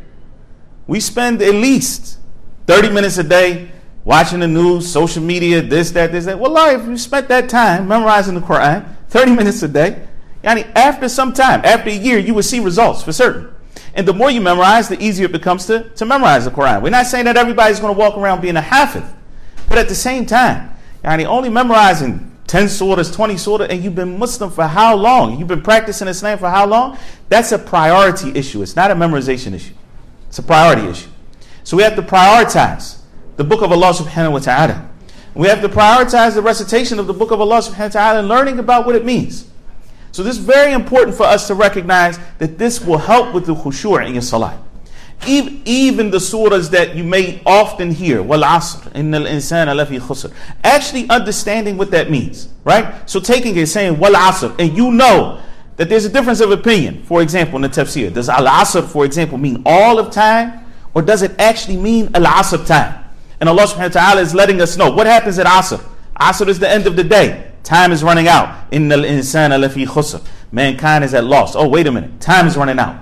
We 0.88 1.00
spend 1.00 1.40
at 1.44 1.54
least 1.54 2.18
30 2.66 2.90
minutes 2.90 3.20
a 3.20 3.24
day 3.24 3.70
watching 4.04 4.40
the 4.40 4.48
news, 4.48 4.92
social 4.92 5.22
media, 5.22 5.62
this, 5.62 5.92
that, 5.92 6.12
this, 6.12 6.26
that. 6.26 6.40
Well, 6.40 6.58
if 6.76 6.88
you 6.88 6.98
spent 6.98 7.28
that 7.28 7.48
time 7.48 7.88
memorizing 7.88 8.34
the 8.34 8.42
Quran, 8.42 8.88
30 9.10 9.32
minutes 9.36 9.62
a 9.62 9.68
day, 9.68 10.08
yani 10.44 10.68
after 10.76 11.08
some 11.08 11.32
time, 11.32 11.62
after 11.64 11.92
a 11.92 11.96
year, 11.96 12.18
you 12.18 12.34
will 12.34 12.42
see 12.42 12.60
results 12.60 13.04
for 13.04 13.12
certain. 13.12 13.54
And 13.94 14.08
the 14.08 14.14
more 14.14 14.32
you 14.32 14.42
memorize, 14.42 14.90
the 14.90 15.00
easier 15.00 15.28
it 15.28 15.32
becomes 15.32 15.68
to, 15.68 15.90
to 15.90 16.06
memorize 16.08 16.46
the 16.46 16.52
Quran. 16.52 16.82
We're 16.82 16.90
not 16.90 17.06
saying 17.06 17.26
that 17.26 17.38
everybody's 17.38 17.80
going 17.80 17.94
to 17.94 18.00
walk 18.00 18.18
around 18.18 18.42
being 18.42 18.56
a 18.56 18.62
hafiz, 18.62 19.04
but 19.68 19.78
at 19.78 19.90
the 19.90 19.96
same 19.96 20.26
time, 20.26 20.76
yani 21.04 21.28
only 21.28 21.50
memorizing 21.50 22.30
10 22.48 22.66
surahs, 22.66 23.14
20 23.14 23.36
surahs, 23.36 23.70
and 23.70 23.84
you've 23.84 23.96
been 23.96 24.18
Muslim 24.18 24.50
for 24.50 24.66
how 24.66 24.96
long? 24.96 25.38
You've 25.38 25.48
been 25.48 25.62
practicing 25.62 26.08
Islam 26.08 26.40
for 26.40 26.50
how 26.50 26.66
long? 26.66 26.98
That's 27.30 27.52
a 27.52 27.60
priority 27.60 28.32
issue. 28.38 28.64
It's 28.64 28.76
not 28.76 28.90
a 28.90 28.96
memorization 28.96 29.54
issue. 29.54 29.76
It's 30.28 30.40
a 30.40 30.44
priority 30.44 30.88
issue. 30.88 31.10
So 31.64 31.78
we 31.78 31.84
have 31.84 31.96
to 31.96 32.02
prioritize 32.02 33.02
the 33.38 33.44
book 33.44 33.62
of 33.62 33.72
Allah 33.72 33.94
subhanahu 33.94 34.32
wa 34.34 34.40
ta'ala. 34.40 34.90
We 35.36 35.48
have 35.48 35.62
to 35.62 35.70
prioritize 35.70 36.34
the 36.34 36.42
recitation 36.42 36.98
of 36.98 37.06
the 37.08 37.14
book 37.14 37.32
of 37.32 37.40
Allah 37.40 37.60
subhanahu 37.60 37.94
wa 37.94 38.00
ta'ala 38.02 38.20
and 38.20 38.28
learning 38.28 38.58
about 38.58 38.86
what 38.86 38.96
it 38.96 39.06
means. 39.06 39.50
So 40.12 40.24
this 40.24 40.38
is 40.38 40.44
very 40.44 40.74
important 40.74 41.16
for 41.16 41.24
us 41.24 41.46
to 41.48 41.54
recognize 41.54 42.20
that 42.40 42.58
this 42.58 42.82
will 42.82 42.98
help 42.98 43.34
with 43.34 43.46
the 43.46 43.54
khushu' 43.54 44.06
in 44.08 44.14
your 44.14 44.24
salah. 44.24 44.60
Even 45.28 46.12
the 46.12 46.18
surahs 46.18 46.70
that 46.72 46.96
you 46.96 47.04
may 47.04 47.42
often 47.46 47.92
hear, 47.92 48.24
wal 48.24 48.42
asr, 48.42 48.92
innal 48.94 49.28
insana 49.30 49.76
lafi 49.76 50.00
khusr. 50.00 50.32
Actually 50.64 51.10
understanding 51.10 51.78
what 51.78 51.92
that 51.92 52.10
means, 52.10 52.50
right? 52.64 53.08
So 53.10 53.20
taking 53.20 53.56
it 53.58 53.68
saying 53.68 54.00
wal 54.00 54.14
asr, 54.14 54.56
and 54.60 54.76
you 54.76 54.92
know 54.92 55.42
that 55.76 55.90
there's 55.90 56.06
a 56.06 56.10
difference 56.10 56.40
of 56.40 56.52
opinion. 56.52 57.04
For 57.04 57.22
example, 57.22 57.58
in 57.58 57.64
the 57.64 57.70
tafsir, 57.70 58.14
does 58.14 58.30
al 58.30 58.46
asr, 58.46 58.88
for 58.88 59.06
example, 59.06 59.38
mean 59.38 59.62
all 59.66 60.00
of 60.00 60.12
time, 60.12 60.66
or 60.94 61.02
does 61.02 61.22
it 61.22 61.38
actually 61.40 61.78
mean 61.78 62.10
al 62.16 62.24
asr 62.24 62.66
time? 62.66 63.06
And 63.40 63.48
Allah 63.48 63.64
subhanahu 63.64 63.96
wa 63.96 64.02
ta'ala 64.02 64.22
is 64.22 64.36
letting 64.36 64.60
us 64.62 64.76
know 64.76 64.92
what 64.92 65.08
happens 65.08 65.40
at 65.40 65.46
Asr. 65.46 65.82
Asr 66.20 66.50
is 66.50 66.60
the 66.60 66.70
end 66.70 66.88
of 66.88 66.98
the 66.98 67.06
day. 67.06 67.52
Time 67.64 67.94
is 67.94 68.04
running 68.04 68.28
out. 68.28 68.70
Innal 68.72 69.08
insana 69.08 69.58
lafi 69.58 69.88
khusr. 69.88 70.22
Mankind 70.52 71.06
is 71.06 71.14
at 71.14 71.24
loss. 71.24 71.56
Oh, 71.56 71.68
wait 71.68 71.88
a 71.88 71.92
minute. 71.92 72.20
Time 72.20 72.48
is 72.48 72.58
running 72.58 72.80
out. 72.80 73.00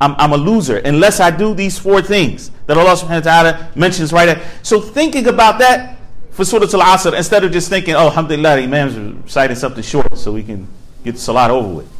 I'm, 0.00 0.14
I'm 0.18 0.32
a 0.32 0.36
loser 0.36 0.78
unless 0.78 1.20
I 1.20 1.30
do 1.30 1.54
these 1.54 1.78
four 1.78 2.02
things 2.02 2.50
that 2.66 2.76
Allah 2.76 2.94
subhanahu 2.94 3.24
wa 3.24 3.42
ta'ala 3.42 3.70
mentions 3.74 4.12
right 4.12 4.26
there. 4.26 4.48
So 4.62 4.80
thinking 4.80 5.26
about 5.26 5.58
that 5.58 5.98
for 6.30 6.44
Surah 6.44 6.64
Al-Asr 6.64 7.16
instead 7.16 7.42
of 7.44 7.50
just 7.50 7.68
thinking, 7.68 7.94
oh, 7.94 8.06
alhamdulillah, 8.06 8.56
the 8.56 8.62
Imam's 8.62 8.96
reciting 9.24 9.56
something 9.56 9.82
short 9.82 10.16
so 10.16 10.32
we 10.32 10.42
can 10.42 10.68
get 11.04 11.14
the 11.14 11.20
Salat 11.20 11.50
over 11.50 11.68
with. 11.68 11.92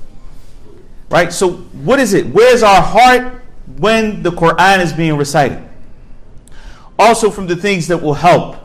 Right? 1.10 1.32
So 1.32 1.52
what 1.52 1.98
is 1.98 2.14
it? 2.14 2.26
Where's 2.26 2.62
our 2.62 2.82
heart 2.82 3.42
when 3.78 4.22
the 4.22 4.30
Quran 4.30 4.80
is 4.80 4.92
being 4.92 5.16
recited? 5.16 5.68
also 6.98 7.30
from 7.30 7.46
the 7.46 7.56
things 7.56 7.86
that 7.88 8.02
will 8.02 8.14
help. 8.14 8.56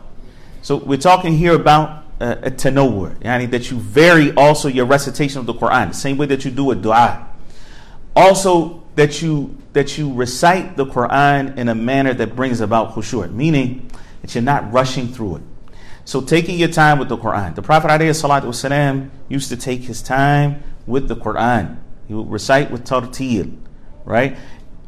So 0.61 0.77
we're 0.77 0.97
talking 0.97 1.33
here 1.33 1.53
about 1.53 2.05
uh, 2.19 2.35
a 2.41 2.51
tanawwur, 2.51 3.15
yani 3.19 3.49
that 3.51 3.69
you 3.69 3.77
vary 3.77 4.33
also 4.35 4.67
your 4.67 4.85
recitation 4.85 5.39
of 5.39 5.45
the 5.45 5.53
Quran, 5.53 5.89
the 5.89 5.93
same 5.93 6.17
way 6.17 6.25
that 6.27 6.43
you 6.45 6.51
do 6.51 6.71
a 6.71 6.75
dua. 6.75 7.27
Also 8.15 8.82
that 8.95 9.21
you 9.21 9.57
that 9.73 9.97
you 9.97 10.13
recite 10.13 10.77
the 10.77 10.85
Quran 10.85 11.57
in 11.57 11.69
a 11.69 11.75
manner 11.75 12.13
that 12.13 12.35
brings 12.35 12.61
about 12.61 12.93
khushu', 12.93 13.31
meaning 13.33 13.89
that 14.21 14.35
you're 14.35 14.43
not 14.43 14.71
rushing 14.71 15.07
through 15.07 15.37
it. 15.37 15.41
So 16.05 16.21
taking 16.21 16.59
your 16.59 16.69
time 16.69 16.99
with 16.99 17.09
the 17.09 17.17
Quran. 17.17 17.55
The 17.55 17.61
Prophet 17.61 17.87
ﷺ 17.87 19.09
used 19.29 19.49
to 19.49 19.57
take 19.57 19.81
his 19.81 20.01
time 20.01 20.61
with 20.85 21.07
the 21.07 21.15
Quran. 21.15 21.77
He 22.07 22.13
would 22.13 22.29
recite 22.29 22.71
with 22.71 22.83
tartil, 22.83 23.55
right? 24.03 24.37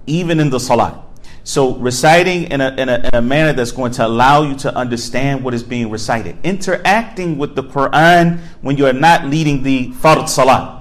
Even 0.08 0.40
in 0.40 0.50
the 0.50 0.60
salat. 0.60 1.02
So 1.46 1.76
reciting 1.76 2.46
in 2.46 2.60
a, 2.60 2.70
in 2.76 2.90
a, 2.90 2.98
in 2.98 3.16
a 3.16 3.22
manner 3.22 3.54
that's 3.54 3.72
going 3.72 3.92
to 3.94 4.06
allow 4.06 4.44
you 4.44 4.56
to 4.58 4.76
understand 4.76 5.44
what 5.44 5.54
is 5.54 5.64
being 5.64 5.90
recited. 5.90 6.38
Interacting 6.44 7.38
with 7.38 7.56
the 7.56 7.64
Quran 7.64 8.40
when 8.62 8.78
you 8.78 8.86
are 8.88 8.94
not 8.94 9.26
leading 9.26 9.64
the 9.64 9.92
fard 9.92 10.28
salat. 10.28 10.75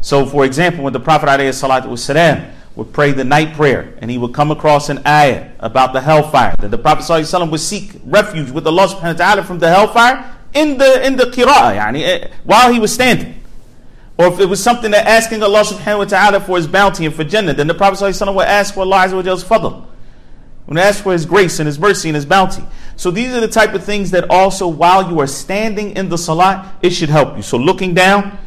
So 0.00 0.26
for 0.26 0.44
example, 0.44 0.84
when 0.84 0.92
the 0.92 1.00
Prophet 1.00 1.26
والسلام, 1.28 2.52
would 2.76 2.92
pray 2.92 3.10
the 3.10 3.24
night 3.24 3.54
prayer 3.54 3.94
and 3.98 4.10
he 4.10 4.18
would 4.18 4.34
come 4.34 4.50
across 4.50 4.90
an 4.90 5.00
ayah 5.06 5.50
about 5.60 5.94
the 5.94 6.00
hellfire, 6.00 6.54
that 6.58 6.70
the 6.70 6.78
Prophet 6.78 7.02
ﷺ 7.02 7.50
would 7.50 7.60
seek 7.60 7.92
refuge 8.04 8.50
with 8.50 8.66
Allah 8.66 8.86
subhanahu 8.86 9.18
wa 9.18 9.24
ta'ala 9.24 9.42
from 9.44 9.58
the 9.58 9.68
hellfire 9.68 10.36
in 10.52 10.78
the 10.78 11.04
in 11.04 11.16
the 11.16 11.24
qira'ah, 11.24 11.76
yani, 11.76 12.02
eh, 12.02 12.28
while 12.44 12.72
he 12.72 12.78
was 12.78 12.92
standing. 12.92 13.42
Or 14.18 14.28
if 14.28 14.40
it 14.40 14.46
was 14.46 14.62
something 14.62 14.90
that 14.92 15.06
asking 15.06 15.42
Allah 15.42 15.62
subhanahu 15.62 15.98
wa 15.98 16.04
ta'ala 16.04 16.40
for 16.40 16.56
his 16.56 16.66
bounty 16.66 17.04
and 17.06 17.14
for 17.14 17.24
Jannah, 17.24 17.54
then 17.54 17.66
the 17.66 17.74
Prophet 17.74 17.98
ﷺ 18.04 18.34
would 18.34 18.46
ask 18.46 18.74
for 18.74 18.80
Allah 18.80 19.06
Azza 19.08 19.44
fadl. 19.44 19.86
Would 20.66 20.78
ask 20.78 21.02
for 21.02 21.12
his 21.12 21.24
grace 21.24 21.60
and 21.60 21.66
his 21.66 21.78
mercy 21.78 22.08
and 22.08 22.16
his 22.16 22.26
bounty. 22.26 22.62
So 22.96 23.10
these 23.10 23.32
are 23.34 23.40
the 23.40 23.48
type 23.48 23.74
of 23.74 23.84
things 23.84 24.10
that 24.10 24.30
also 24.30 24.66
while 24.68 25.08
you 25.10 25.20
are 25.20 25.26
standing 25.26 25.96
in 25.96 26.08
the 26.08 26.18
salat, 26.18 26.66
it 26.82 26.90
should 26.90 27.10
help 27.10 27.36
you. 27.36 27.42
So 27.42 27.56
looking 27.56 27.94
down, 27.94 28.38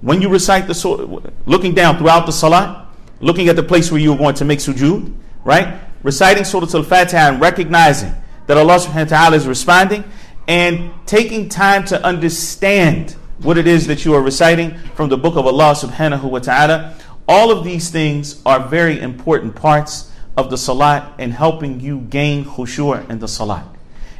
when 0.00 0.22
you 0.22 0.28
recite 0.28 0.66
the 0.66 0.74
surah, 0.74 1.20
looking 1.46 1.74
down 1.74 1.98
throughout 1.98 2.26
the 2.26 2.32
salat, 2.32 2.86
looking 3.20 3.48
at 3.48 3.56
the 3.56 3.62
place 3.62 3.90
where 3.90 4.00
you 4.00 4.12
are 4.12 4.18
going 4.18 4.34
to 4.36 4.44
make 4.44 4.60
sujood, 4.60 5.12
right? 5.44 5.80
Reciting 6.02 6.44
Surah 6.44 6.68
Al-Fatiha 6.72 7.32
and 7.32 7.40
recognizing 7.40 8.14
that 8.46 8.56
Allah 8.56 8.76
subhanahu 8.78 9.10
wa 9.10 9.16
ta'ala 9.18 9.36
is 9.36 9.46
responding 9.46 10.04
and 10.46 10.90
taking 11.06 11.48
time 11.48 11.84
to 11.86 12.02
understand 12.04 13.16
what 13.38 13.58
it 13.58 13.66
is 13.66 13.86
that 13.86 14.04
you 14.04 14.14
are 14.14 14.22
reciting 14.22 14.76
from 14.94 15.08
the 15.08 15.16
book 15.16 15.36
of 15.36 15.46
Allah 15.46 15.74
subhanahu 15.74 16.22
wa 16.24 16.38
ta'ala. 16.38 16.94
All 17.26 17.50
of 17.50 17.64
these 17.64 17.90
things 17.90 18.40
are 18.46 18.68
very 18.68 19.00
important 19.00 19.54
parts 19.54 20.10
of 20.36 20.50
the 20.50 20.56
salat 20.56 21.12
and 21.18 21.32
helping 21.32 21.80
you 21.80 22.00
gain 22.00 22.44
khushu' 22.44 23.10
in 23.10 23.18
the 23.18 23.28
salat. 23.28 23.66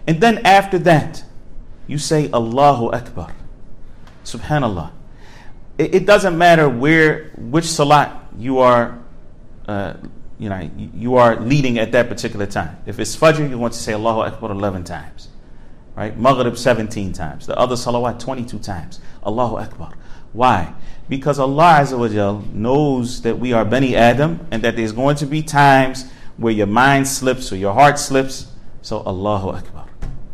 And 0.06 0.20
then 0.20 0.38
after 0.44 0.78
that, 0.80 1.24
you 1.86 1.98
say 1.98 2.30
Allahu 2.32 2.90
Akbar. 2.90 3.32
Subhanallah. 4.24 4.90
It, 5.78 5.94
it 5.94 6.06
doesn't 6.06 6.36
matter 6.36 6.68
where, 6.68 7.30
which 7.38 7.64
salat 7.64 8.12
you 8.36 8.58
are, 8.58 8.98
uh, 9.66 9.94
you 10.38 10.48
know, 10.48 10.70
you 10.76 11.16
are 11.16 11.36
leading 11.40 11.78
at 11.78 11.92
that 11.92 12.08
particular 12.08 12.46
time. 12.46 12.76
If 12.86 12.98
it's 12.98 13.16
Fajr, 13.16 13.48
you 13.48 13.58
want 13.58 13.72
to 13.72 13.78
say 13.78 13.94
Allahu 13.94 14.20
Akbar 14.20 14.50
11 14.50 14.84
times 14.84 15.28
right? 15.98 16.16
Maghrib 16.16 16.56
17 16.56 17.12
times. 17.12 17.46
The 17.48 17.58
other 17.58 17.74
salawat 17.74 18.20
22 18.20 18.60
times. 18.60 19.00
Allahu 19.26 19.56
Akbar. 19.56 19.94
Why? 20.32 20.72
Because 21.08 21.40
Allah 21.40 21.80
Azza 21.80 22.52
knows 22.54 23.22
that 23.22 23.36
we 23.40 23.52
are 23.52 23.64
Bani 23.64 23.96
Adam 23.96 24.46
and 24.52 24.62
that 24.62 24.76
there's 24.76 24.92
going 24.92 25.16
to 25.16 25.26
be 25.26 25.42
times 25.42 26.08
where 26.36 26.52
your 26.52 26.68
mind 26.68 27.08
slips 27.08 27.52
or 27.52 27.56
your 27.56 27.74
heart 27.74 27.98
slips. 27.98 28.46
So 28.80 29.02
Allahu 29.04 29.48
Akbar. 29.48 29.86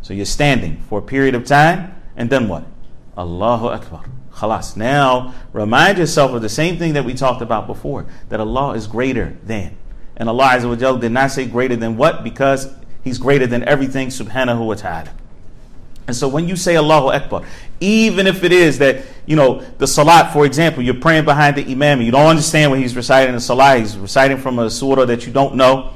So 0.02 0.12
you're 0.12 0.26
standing 0.26 0.82
for 0.90 0.98
a 0.98 1.02
period 1.02 1.34
of 1.34 1.46
time 1.46 1.94
and 2.14 2.28
then 2.28 2.46
what? 2.46 2.66
Allahu 3.16 3.68
Akbar. 3.68 4.04
Khalas. 4.34 4.76
Now 4.76 5.34
remind 5.52 5.98
yourself 5.98 6.32
of 6.32 6.42
the 6.42 6.48
same 6.48 6.78
thing 6.78 6.94
that 6.94 7.04
we 7.04 7.14
talked 7.14 7.42
about 7.42 7.66
before 7.66 8.06
that 8.28 8.40
Allah 8.40 8.72
is 8.72 8.86
greater 8.86 9.36
than. 9.44 9.76
And 10.16 10.28
Allah 10.28 10.50
Azza 10.50 11.00
did 11.00 11.12
not 11.12 11.30
say 11.30 11.46
greater 11.46 11.76
than 11.76 11.96
what? 11.96 12.22
Because 12.22 12.72
He's 13.02 13.18
greater 13.18 13.46
than 13.46 13.62
everything 13.64 14.08
subhanahu 14.08 14.66
wa 14.66 14.74
ta'ala. 14.74 15.10
And 16.06 16.16
so 16.16 16.28
when 16.28 16.48
you 16.48 16.56
say 16.56 16.76
Allahu 16.76 17.08
Akbar, 17.08 17.44
even 17.80 18.26
if 18.26 18.44
it 18.44 18.52
is 18.52 18.78
that, 18.78 19.04
you 19.26 19.36
know, 19.36 19.60
the 19.78 19.86
salat, 19.86 20.32
for 20.32 20.44
example, 20.44 20.82
you're 20.82 20.94
praying 20.94 21.24
behind 21.24 21.56
the 21.56 21.70
imam, 21.70 22.02
you 22.02 22.10
don't 22.10 22.26
understand 22.26 22.70
what 22.70 22.80
he's 22.80 22.94
reciting 22.94 23.34
the 23.34 23.40
salat, 23.40 23.80
he's 23.80 23.96
reciting 23.96 24.36
from 24.38 24.58
a 24.58 24.70
surah 24.70 25.06
that 25.06 25.26
you 25.26 25.32
don't 25.32 25.54
know, 25.54 25.92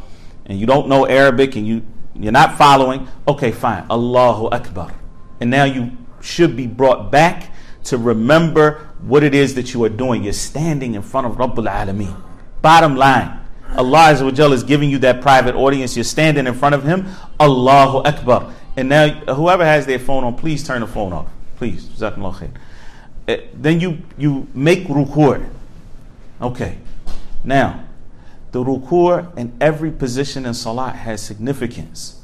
and 0.47 0.59
you 0.59 0.67
don't 0.67 0.89
know 0.89 1.07
Arabic, 1.07 1.57
and 1.57 1.67
you, 1.67 1.83
you're 2.15 2.33
not 2.33 2.57
following, 2.57 3.07
okay, 3.27 3.53
fine, 3.53 3.85
Allahu 3.91 4.49
Akbar. 4.49 4.95
And 5.41 5.51
now 5.51 5.65
you 5.65 5.93
should 6.21 6.57
be 6.57 6.67
brought 6.67 7.11
back 7.11 7.53
to 7.89 7.99
remember 7.99 8.89
what 9.01 9.23
it 9.23 9.35
is 9.35 9.55
that 9.55 9.75
you 9.75 9.85
are 9.85 9.89
doing. 9.89 10.25
You're 10.25 10.33
standing 10.33 10.95
in 10.95 11.03
front 11.03 11.27
of 11.27 11.35
Rabbul 11.35 11.69
Alameen. 11.69 12.21
Bottom 12.63 12.97
line, 12.97 13.39
Allah 13.77 14.13
is 14.13 14.63
giving 14.63 14.91
you 14.91 14.99
that 14.99 15.21
private 15.21 15.55
audience. 15.55 15.97
You're 15.97 16.05
standing 16.05 16.47
in 16.47 16.55
front 16.55 16.75
of 16.75 16.85
Him. 16.85 17.07
Allahu 17.39 17.99
Akbar. 17.99 18.53
And 18.77 18.89
now, 18.89 19.09
whoever 19.35 19.65
has 19.65 19.87
their 19.87 19.99
phone 19.99 20.25
on, 20.25 20.37
please 20.37 20.67
turn 20.67 20.81
the 20.81 20.87
phone 20.87 21.13
off. 21.13 21.29
Please. 21.57 21.91
Eh, 22.01 23.41
then 23.55 23.81
you, 23.81 23.99
you 24.17 24.47
make 24.55 24.85
ruku'. 24.87 25.49
Okay. 26.41 26.79
Now, 27.45 27.85
the 28.53 28.63
ruku' 28.65 29.37
in 29.37 29.57
every 29.61 29.91
position 29.91 30.47
in 30.47 30.55
salat 30.55 30.97
has 30.97 31.21
significance. 31.23 32.23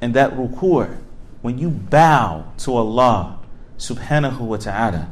And 0.00 0.14
that 0.14 0.32
ruku', 0.32 0.96
when 1.42 1.58
you 1.58 1.70
bow 1.70 2.52
to 2.58 2.74
Allah 2.74 3.38
subhanahu 3.82 4.40
wa 4.40 4.56
ta'ala, 4.56 5.10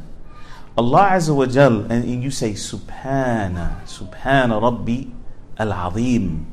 Allah 0.77 1.09
Azza 1.11 1.35
wa 1.35 1.45
Jal, 1.45 1.91
and 1.91 2.23
you 2.23 2.31
say, 2.31 2.53
Subhana, 2.53 3.83
Subhana 3.83 4.61
Rabbi 4.61 5.11
al 5.59 5.73
Azim 5.73 6.47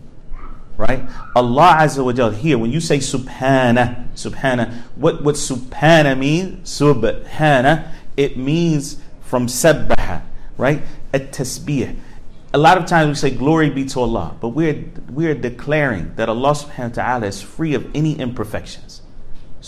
right? 0.78 1.02
Allah 1.34 1.76
Azza 1.80 2.04
wa 2.04 2.12
Jal, 2.12 2.30
here, 2.30 2.56
when 2.56 2.70
you 2.70 2.80
say 2.80 2.98
subhana, 2.98 4.08
subhana, 4.14 4.72
what, 4.94 5.22
what 5.22 5.34
subhana 5.34 6.16
means? 6.16 6.70
Subhana, 6.70 7.90
it 8.16 8.38
means 8.38 8.96
from 9.20 9.48
sabbaha, 9.48 10.22
right? 10.56 10.80
At 11.12 11.32
tasbih. 11.32 11.98
A 12.54 12.58
lot 12.58 12.78
of 12.78 12.86
times 12.86 13.08
we 13.08 13.14
say 13.30 13.36
glory 13.36 13.68
be 13.70 13.84
to 13.86 14.00
Allah, 14.00 14.36
but 14.40 14.50
we're, 14.50 14.84
we're 15.10 15.34
declaring 15.34 16.14
that 16.14 16.28
Allah 16.28 16.52
subhanahu 16.52 16.96
wa 16.96 17.02
ta'ala 17.02 17.26
is 17.26 17.42
free 17.42 17.74
of 17.74 17.94
any 17.94 18.18
imperfections. 18.18 19.02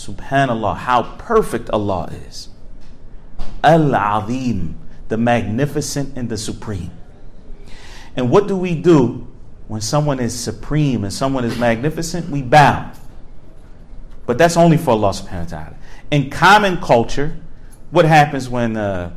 Subhanallah, 0.00 0.78
how 0.78 1.02
perfect 1.18 1.68
Allah 1.70 2.10
is. 2.26 2.48
Al 3.62 3.94
Azim, 3.94 4.78
the 5.08 5.18
magnificent 5.18 6.16
and 6.16 6.30
the 6.30 6.38
supreme. 6.38 6.90
And 8.16 8.30
what 8.30 8.48
do 8.48 8.56
we 8.56 8.74
do 8.74 9.28
when 9.68 9.82
someone 9.82 10.18
is 10.18 10.38
supreme 10.38 11.04
and 11.04 11.12
someone 11.12 11.44
is 11.44 11.58
magnificent, 11.58 12.30
we 12.30 12.40
bow. 12.40 12.90
But 14.24 14.38
that's 14.38 14.56
only 14.56 14.78
for 14.78 14.92
Allah 14.92 15.10
subhanahu 15.10 15.52
wa 15.52 15.58
ta'ala. 15.58 15.74
In 16.10 16.30
common 16.30 16.78
culture, 16.78 17.36
what 17.90 18.06
happens 18.06 18.48
when 18.48 18.78
uh, 18.78 19.12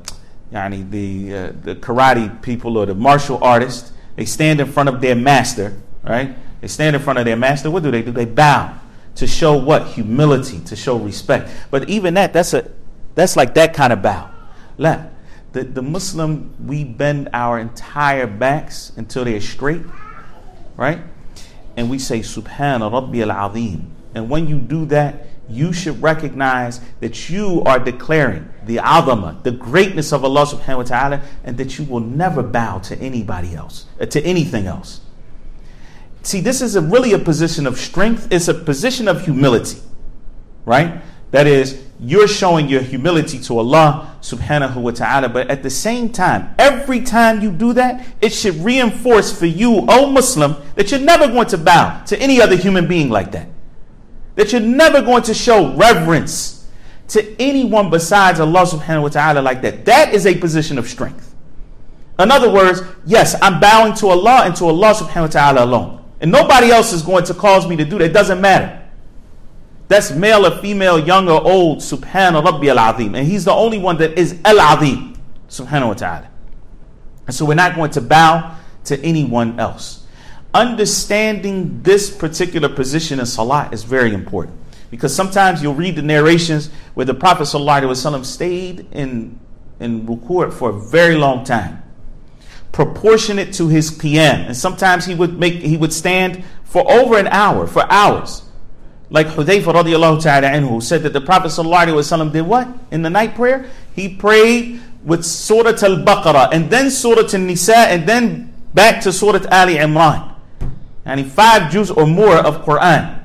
yani 0.51 0.89
the, 0.89 1.33
uh, 1.33 1.51
the 1.63 1.75
karate 1.75 2.41
people 2.41 2.77
or 2.77 2.85
the 2.85 2.95
martial 2.95 3.41
artists, 3.41 3.93
they 4.17 4.25
stand 4.25 4.59
in 4.59 4.67
front 4.67 4.89
of 4.89 4.99
their 4.99 5.15
master, 5.15 5.79
right? 6.03 6.35
They 6.59 6.67
stand 6.67 6.95
in 6.95 7.01
front 7.01 7.19
of 7.19 7.25
their 7.25 7.37
master. 7.37 7.71
What 7.71 7.83
do 7.83 7.91
they 7.91 8.01
do? 8.01 8.11
They 8.11 8.25
bow 8.25 8.79
to 9.15 9.27
show 9.27 9.57
what? 9.57 9.87
Humility, 9.87 10.59
to 10.61 10.75
show 10.75 10.97
respect. 10.97 11.49
But 11.71 11.89
even 11.89 12.13
that, 12.15 12.33
that's 12.33 12.53
a 12.53 12.69
that's 13.15 13.35
like 13.35 13.53
that 13.55 13.73
kind 13.73 13.93
of 13.93 14.01
bow. 14.01 14.29
La. 14.77 15.05
The, 15.51 15.63
the 15.63 15.83
Muslim, 15.83 16.55
we 16.65 16.83
bend 16.83 17.29
our 17.31 17.59
entire 17.59 18.25
backs 18.25 18.91
until 18.97 19.23
they're 19.23 19.39
straight 19.39 19.83
right? 20.77 21.01
And 21.75 21.89
we 21.89 21.99
say, 21.99 22.19
Subhana 22.19 22.91
Rabbi 22.91 23.19
al 23.19 23.31
Azim. 23.31 23.91
And 24.15 24.29
when 24.29 24.47
you 24.47 24.59
do 24.59 24.85
that, 24.87 25.27
you 25.49 25.73
should 25.73 26.01
recognize 26.01 26.79
that 26.99 27.29
you 27.29 27.63
are 27.65 27.79
declaring 27.79 28.47
the 28.65 28.77
azama, 28.77 29.41
the 29.43 29.51
greatness 29.51 30.13
of 30.13 30.23
Allah 30.23 30.45
subhanahu 30.45 30.77
wa 30.77 30.83
ta'ala, 30.83 31.21
and 31.43 31.57
that 31.57 31.77
you 31.77 31.85
will 31.85 31.99
never 31.99 32.41
bow 32.41 32.79
to 32.79 32.97
anybody 32.99 33.53
else, 33.55 33.85
uh, 33.99 34.05
to 34.05 34.21
anything 34.23 34.67
else. 34.67 35.01
See, 36.23 36.39
this 36.39 36.61
is 36.61 36.75
a, 36.75 36.81
really 36.81 37.11
a 37.13 37.19
position 37.19 37.67
of 37.67 37.77
strength, 37.77 38.29
it's 38.31 38.47
a 38.47 38.53
position 38.53 39.07
of 39.09 39.25
humility, 39.25 39.79
right? 40.65 41.01
That 41.31 41.47
is, 41.47 41.83
you're 41.99 42.27
showing 42.27 42.69
your 42.69 42.81
humility 42.81 43.39
to 43.39 43.57
Allah 43.57 44.15
subhanahu 44.21 44.75
wa 44.77 44.91
ta'ala. 44.91 45.29
But 45.29 45.49
at 45.49 45.63
the 45.63 45.69
same 45.69 46.09
time, 46.09 46.53
every 46.57 47.01
time 47.01 47.41
you 47.41 47.51
do 47.51 47.73
that, 47.73 48.05
it 48.21 48.31
should 48.31 48.55
reinforce 48.55 49.37
for 49.37 49.45
you, 49.45 49.85
O 49.89 50.09
Muslim, 50.09 50.55
that 50.75 50.91
you're 50.91 50.99
never 50.99 51.27
going 51.27 51.47
to 51.47 51.57
bow 51.57 52.03
to 52.05 52.19
any 52.21 52.41
other 52.41 52.55
human 52.55 52.87
being 52.87 53.09
like 53.09 53.31
that. 53.31 53.47
That 54.35 54.51
you're 54.51 54.61
never 54.61 55.01
going 55.01 55.23
to 55.23 55.33
show 55.33 55.75
reverence 55.75 56.67
to 57.09 57.41
anyone 57.41 57.89
besides 57.89 58.39
Allah 58.39 58.63
subhanahu 58.65 59.03
wa 59.03 59.09
ta'ala 59.09 59.39
like 59.39 59.61
that. 59.61 59.85
That 59.85 60.13
is 60.13 60.25
a 60.25 60.35
position 60.37 60.77
of 60.77 60.87
strength. 60.87 61.35
In 62.19 62.31
other 62.31 62.51
words, 62.51 62.81
yes, 63.05 63.35
I'm 63.41 63.59
bowing 63.59 63.93
to 63.95 64.07
Allah 64.07 64.43
and 64.45 64.55
to 64.57 64.65
Allah 64.65 64.93
subhanahu 64.93 65.21
wa 65.21 65.27
ta'ala 65.27 65.65
alone. 65.65 66.02
And 66.23 66.31
nobody 66.31 66.71
else 66.71 66.93
is 66.93 67.01
going 67.01 67.25
to 67.25 67.33
cause 67.33 67.67
me 67.67 67.75
to 67.75 67.83
do 67.83 67.99
that. 67.99 68.05
It 68.05 68.13
doesn't 68.13 68.39
matter. 68.39 68.81
That's 69.89 70.11
male 70.11 70.45
or 70.45 70.61
female, 70.61 70.97
young 70.97 71.27
or 71.27 71.43
old. 71.43 71.79
Subhana 71.79 72.41
Rabbi 72.41 72.67
al 72.67 72.79
Azim. 72.79 73.13
And 73.13 73.27
he's 73.27 73.43
the 73.43 73.51
only 73.51 73.77
one 73.77 73.97
that 73.97 74.17
is 74.17 74.39
Al 74.45 74.57
Azim. 74.57 75.17
Subhanahu 75.49 75.89
wa 75.89 75.93
ta'ala. 75.95 76.29
And 77.27 77.35
so 77.35 77.43
we're 77.43 77.55
not 77.55 77.75
going 77.75 77.91
to 77.91 78.01
bow 78.01 78.55
to 78.85 78.97
anyone 79.01 79.59
else. 79.59 80.07
Understanding 80.53 81.81
this 81.83 82.09
particular 82.09 82.69
position 82.69 83.19
in 83.19 83.25
Salah 83.25 83.67
is 83.73 83.83
very 83.83 84.13
important. 84.13 84.57
Because 84.91 85.13
sometimes 85.13 85.61
you'll 85.61 85.73
read 85.73 85.97
the 85.97 86.01
narrations 86.03 86.69
where 86.93 87.05
the 87.05 87.13
Prophet 87.13 87.43
ﷺ 87.43 88.23
stayed 88.23 88.87
in, 88.93 89.37
in 89.81 90.07
ruku' 90.07 90.53
for 90.53 90.69
a 90.69 90.79
very 90.79 91.17
long 91.17 91.43
time, 91.43 91.82
proportionate 92.73 93.53
to 93.53 93.69
his 93.69 93.89
qiyam. 93.91 94.47
And 94.47 94.57
sometimes 94.57 95.05
he 95.05 95.15
would 95.15 95.39
make 95.39 95.53
he 95.53 95.77
would 95.77 95.93
stand 95.93 96.43
for 96.65 96.89
over 96.91 97.17
an 97.17 97.27
hour, 97.27 97.65
for 97.67 97.89
hours. 97.89 98.43
Like 99.09 99.27
Hudayfa 99.27 99.71
radiallahu 99.71 100.21
ta'ala 100.21 100.47
anhu 100.47 100.81
said 100.83 101.03
that 101.03 101.13
the 101.13 101.21
Prophet 101.21 101.47
Wasallam 101.47 102.33
did 102.33 102.41
what? 102.41 102.67
In 102.91 103.03
the 103.03 103.09
night 103.09 103.35
prayer? 103.35 103.69
He 103.95 104.09
prayed 104.09 104.81
with 105.03 105.23
Surah 105.23 105.69
Al-Baqarah 105.69 106.49
and 106.51 106.69
then 106.69 106.89
Surah 106.89 107.29
Al-Nisa 107.31 107.77
and 107.77 108.09
then 108.09 108.53
back 108.73 109.03
to 109.03 109.13
Surah 109.13 109.45
Ali 109.51 109.75
Imran. 109.75 110.33
And 111.05 111.31
five 111.31 111.71
juz 111.71 111.91
or 111.91 112.07
more 112.07 112.37
of 112.37 112.65
Quran 112.65 113.23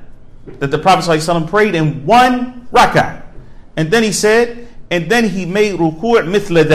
that 0.59 0.71
the 0.71 0.77
Prophet 0.77 1.09
ﷺ 1.09 1.49
prayed 1.49 1.75
in 1.75 2.05
one 2.05 2.67
rak'ah. 2.71 3.23
And 3.77 3.89
then 3.91 4.03
he 4.03 4.11
said, 4.11 4.67
and 4.91 5.09
then 5.09 5.29
he 5.29 5.45
made 5.45 5.79
ruku' 5.79 6.25
mithla 6.25 6.67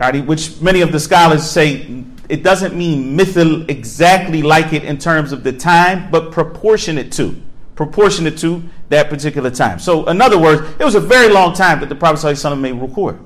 Which 0.00 0.60
many 0.62 0.80
of 0.80 0.92
the 0.92 1.00
scholars 1.00 1.48
say 1.48 2.04
it 2.30 2.42
doesn't 2.42 2.74
mean 2.74 3.18
mithl 3.18 3.68
exactly 3.68 4.40
like 4.40 4.72
it 4.72 4.84
in 4.84 4.96
terms 4.96 5.32
of 5.32 5.44
the 5.44 5.52
time, 5.52 6.10
but 6.10 6.32
proportionate 6.32 7.12
to. 7.12 7.40
Proportionate 7.74 8.38
to 8.38 8.62
that 8.88 9.10
particular 9.10 9.50
time. 9.50 9.78
So, 9.78 10.06
in 10.06 10.22
other 10.22 10.38
words, 10.38 10.62
it 10.78 10.84
was 10.84 10.94
a 10.94 11.00
very 11.00 11.28
long 11.28 11.54
time 11.54 11.80
that 11.80 11.88
the 11.88 11.94
Prophet 11.94 12.26
ﷺ 12.26 12.60
made 12.60 12.74
ruku'. 12.74 13.18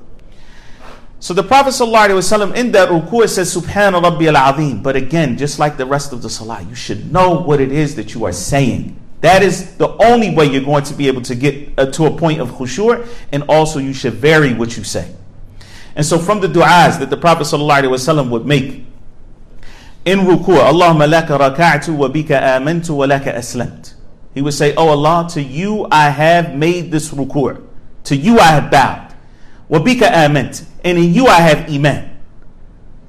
So 1.19 1.33
the 1.33 1.43
Prophet 1.43 1.69
ﷺ 1.69 2.55
in 2.55 2.71
that 2.73 2.89
ruku' 2.89 3.29
says, 3.29 3.55
Subhana 3.55 4.01
Rabbi 4.03 4.25
al 4.25 4.75
But 4.81 4.95
again, 4.95 5.37
just 5.37 5.59
like 5.59 5.77
the 5.77 5.85
rest 5.85 6.11
of 6.11 6.21
the 6.21 6.29
salah, 6.29 6.61
you 6.67 6.75
should 6.75 7.11
know 7.11 7.39
what 7.39 7.61
it 7.61 7.71
is 7.71 7.95
that 7.95 8.13
you 8.13 8.25
are 8.25 8.33
saying. 8.33 8.99
That 9.21 9.43
is 9.43 9.75
the 9.77 9.89
only 10.03 10.35
way 10.35 10.45
you're 10.45 10.63
going 10.63 10.83
to 10.83 10.93
be 10.93 11.07
able 11.07 11.21
to 11.23 11.35
get 11.35 11.69
uh, 11.77 11.85
to 11.91 12.05
a 12.05 12.11
point 12.17 12.41
of 12.41 12.49
khushu', 12.51 13.07
and 13.31 13.43
also 13.49 13.79
you 13.79 13.93
should 13.93 14.13
vary 14.13 14.53
what 14.53 14.75
you 14.77 14.83
say. 14.83 15.15
And 15.95 16.05
so 16.05 16.19
from 16.19 16.41
the 16.41 16.47
du'as 16.47 16.99
that 16.99 17.09
the 17.09 17.17
Prophet 17.17 17.43
ﷺ 17.43 18.29
would 18.29 18.45
make 18.45 18.85
in 20.05 20.19
ruku' 20.19 20.59
Allahumma 20.59 21.07
laka 21.09 21.37
raka'tu 21.39 21.95
wa 21.95 22.07
bika 22.07 22.39
amantu 22.39 22.95
wa 22.95 23.07
laka 23.07 23.33
aslamt. 23.35 23.95
He 24.33 24.41
would 24.41 24.53
say, 24.53 24.75
Oh 24.75 24.89
Allah, 24.89 25.27
to 25.31 25.41
you 25.41 25.87
I 25.89 26.09
have 26.09 26.53
made 26.55 26.91
this 26.91 27.09
ruku'. 27.11 27.65
To 28.03 28.15
you 28.15 28.37
I 28.39 28.47
have 28.47 28.69
bowed. 28.69 29.15
Wa 29.67 29.79
bika 29.79 30.11
amant. 30.25 30.65
And 30.83 30.97
in 30.99 31.13
you 31.13 31.25
I 31.25 31.39
have 31.39 31.69
iman. 31.69 32.17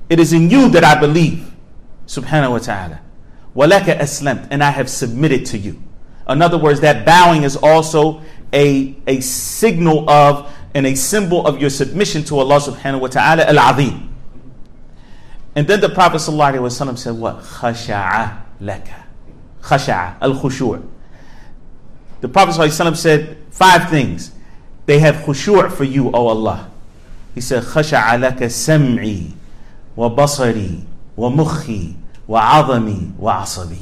It 0.09 0.21
is 0.21 0.33
in 0.33 0.49
you 0.49 0.69
that 0.71 0.85
I 0.85 0.99
believe. 0.99 1.53
Subhanahu 2.07 2.53
wa 2.53 2.59
ta'ala. 2.59 3.01
Wa 3.53 3.67
laka 3.67 3.99
aslamt. 3.99 4.49
And 4.51 4.65
I 4.65 4.71
have 4.71 4.89
submitted 4.89 5.45
to 5.47 5.59
you. 5.59 5.83
In 6.29 6.41
other 6.41 6.59
words, 6.59 6.81
that 6.81 7.05
bowing 7.05 7.43
is 7.43 7.57
also 7.57 8.23
a, 8.53 8.97
a 9.07 9.21
signal 9.21 10.09
of 10.09 10.51
and 10.76 10.86
a 10.86 10.96
symbol 10.96 11.46
of 11.46 11.60
your 11.60 11.70
submission 11.70 12.24
to 12.26 12.40
Allah 12.40 12.60
subhanahu 12.60 13.02
wa 13.02 13.08
ta'ala 13.08 13.44
al-azim. 13.44 14.10
And 15.56 15.68
then 15.68 15.82
the 15.82 15.90
Prophet 15.90 16.18
ﷺ 16.18 16.98
said, 16.98 17.14
What? 17.14 17.40
Khasha'a 17.40 18.42
laka. 18.62 19.04
Khasha'a, 19.62 20.16
al 20.22 20.34
khushur. 20.34 20.82
The 22.22 22.30
Prophet 22.30 22.56
ﷺ 22.60 22.96
said 22.96 23.38
five 23.50 23.90
things. 23.90 24.32
They 24.86 25.00
have 25.00 25.16
khushur 25.16 25.72
for 25.72 25.84
you, 25.84 26.08
O 26.12 26.28
Allah. 26.28 26.70
He 27.36 27.42
said, 27.42 27.64
Khasha'a 27.64 28.18
laka 28.20 28.46
sam'i 28.50 29.32
wa 29.96 30.10
basari 30.10 30.84
wa 31.16 31.30
mukhi 31.30 31.96
wa 32.28 32.64
azami 32.64 33.14
wa 33.18 33.42
asabi. 33.42 33.80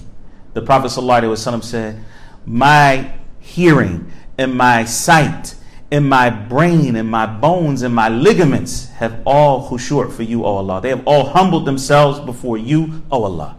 The 0.53 0.61
Prophet 0.63 0.87
ﷺ 0.87 1.63
said, 1.63 2.03
My 2.45 3.13
hearing 3.39 4.11
and 4.39 4.55
my 4.55 4.85
sight 4.85 5.55
in 5.94 6.08
my 6.08 6.28
brain 6.28 6.96
and 6.96 7.08
my 7.08 7.24
bones 7.24 7.82
and 7.82 7.94
my 7.94 8.08
ligaments 8.08 8.88
have 8.94 9.22
all 9.24 9.68
khushu' 9.68 10.10
for 10.10 10.24
you, 10.24 10.44
O 10.44 10.56
Allah. 10.56 10.80
They 10.80 10.88
have 10.88 11.06
all 11.06 11.26
humbled 11.26 11.66
themselves 11.66 12.18
before 12.18 12.58
you, 12.58 13.02
O 13.12 13.22
Allah. 13.22 13.56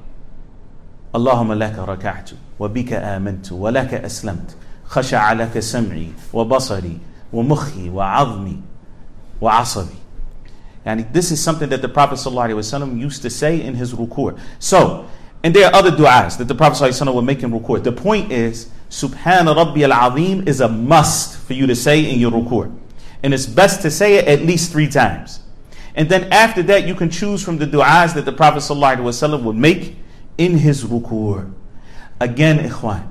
Bika 1.14 3.02
amantu 3.02 3.52
wa 3.52 3.72
laka 3.72 4.04
aslamt 4.04 4.56
khasha'a 4.90 5.34
laka 5.34 5.62
sam'i 5.62 6.12
wa 6.34 6.44
basari 6.44 7.00
wa 7.32 7.42
mukhi 7.42 7.90
wa 7.90 9.62
asabi. 9.62 9.96
And 10.84 11.08
this 11.14 11.32
is 11.32 11.42
something 11.42 11.70
that 11.70 11.82
the 11.82 11.88
Prophet 11.88 12.16
ﷺ 12.16 13.00
used 13.00 13.22
to 13.22 13.30
say 13.30 13.62
in 13.62 13.76
his 13.76 13.94
ruku'. 13.94 14.38
So, 14.60 15.08
and 15.42 15.56
there 15.56 15.68
are 15.68 15.74
other 15.74 15.92
du'as 15.92 16.38
that 16.38 16.50
the 16.50 16.56
Prophet 16.56 16.84
ﷺ 16.84 17.14
would 17.16 17.24
make 17.24 17.44
in 17.44 17.52
ruku'. 17.52 17.82
The 17.82 17.94
point 17.94 18.34
is, 18.34 18.70
Subhana 18.96 19.54
Rabbi 19.54 19.82
al 19.82 19.92
Azim 19.92 20.48
is 20.48 20.62
a 20.62 20.70
must 20.70 21.38
for 21.40 21.52
you 21.52 21.68
to 21.68 21.76
say 21.76 22.10
in 22.10 22.18
your 22.18 22.32
ruku'. 22.32 22.74
And 23.24 23.34
it's 23.34 23.46
best 23.46 23.82
to 23.82 23.92
say 23.92 24.16
it 24.16 24.26
at 24.26 24.46
least 24.46 24.72
three 24.72 24.88
times. 24.88 25.42
And 25.96 26.08
then 26.08 26.32
after 26.32 26.64
that, 26.64 26.88
you 26.88 26.96
can 26.96 27.10
choose 27.10 27.44
from 27.44 27.58
the 27.58 27.66
du'as 27.66 28.14
that 28.14 28.24
the 28.24 28.32
Prophet 28.32 28.60
ﷺ 28.60 29.44
would 29.44 29.58
make 29.58 29.98
in 30.38 30.58
his 30.60 30.86
ruku'. 30.86 31.52
Again, 32.22 32.60
ikhwan, 32.70 33.10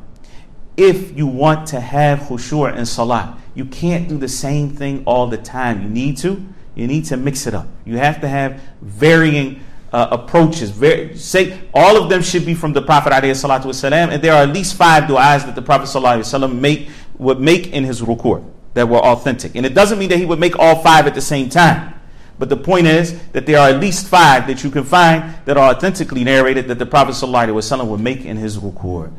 if 0.79 1.15
you 1.15 1.27
want 1.27 1.67
to 1.69 1.81
have 1.81 2.21
khushu' 2.21 2.75
in 2.75 2.87
salah, 2.87 3.39
you 3.55 3.67
can't 3.67 4.09
do 4.09 4.17
the 4.17 4.29
same 4.29 4.71
thing 4.71 5.03
all 5.05 5.27
the 5.27 5.37
time. 5.37 5.83
You 5.83 5.89
need 5.91 6.17
to, 6.19 6.43
you 6.75 6.87
need 6.87 7.05
to 7.07 7.19
mix 7.19 7.47
it 7.47 7.53
up. 7.53 7.69
You 7.85 7.99
have 7.99 8.23
to 8.23 8.29
have 8.29 8.59
varying 8.81 9.61
uh, 9.95 10.09
approaches. 10.11 10.71
Very, 10.71 11.17
say, 11.17 11.61
all 11.73 11.97
of 11.97 12.11
them 12.11 12.21
should 12.21 12.45
be 12.45 12.53
from 12.53 12.73
the 12.73 12.83
Prophet 12.83 13.13
والسلام, 13.13 14.13
and 14.13 14.21
there 14.21 14.35
are 14.35 14.43
at 14.43 14.53
least 14.53 14.75
five 14.75 15.05
du'as 15.05 15.47
that 15.47 15.55
the 15.55 15.63
Prophet 15.63 15.87
وسلم, 15.87 16.59
make, 16.59 16.89
would 17.17 17.39
make 17.39 17.69
in 17.69 17.85
his 17.85 18.03
ruku' 18.03 18.45
that 18.75 18.89
were 18.89 18.99
authentic. 18.99 19.55
And 19.55 19.65
it 19.65 19.73
doesn't 19.73 20.01
mean 20.01 20.09
that 20.09 20.19
he 20.19 20.25
would 20.25 20.41
make 20.41 20.59
all 20.59 20.83
five 20.83 21.07
at 21.07 21.15
the 21.15 21.21
same 21.21 21.49
time. 21.49 21.95
But 22.41 22.49
the 22.49 22.57
point 22.57 22.89
is 22.89 23.17
that 23.29 23.47
there 23.47 23.61
are 23.61 23.69
at 23.69 23.79
least 23.79 24.09
five 24.09 24.49
that 24.49 24.65
you 24.65 24.71
can 24.73 24.83
find 24.83 25.33
that 25.45 25.57
are 25.57 25.73
authentically 25.73 26.25
narrated 26.25 26.67
that 26.67 26.81
the 26.81 26.87
Prophet 26.87 27.13
ﷺ 27.13 27.87
would 27.87 28.01
make 28.01 28.25
in 28.25 28.37
his 28.37 28.59
ruku'. 28.59 29.13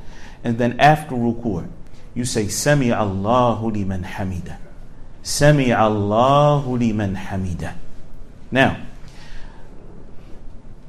And 0.43 0.57
then 0.57 0.77
after 0.81 1.15
ruku', 1.15 1.69
you 2.13 2.25
say, 2.25 2.49
Sami 2.49 2.91
Allahu 2.91 3.71
liman 3.71 4.03
hamida. 4.03 4.57
Sami 5.23 5.71
Allahu 5.71 6.75
liman 6.75 7.15
hamida. 7.15 7.75
Now, 8.51 8.81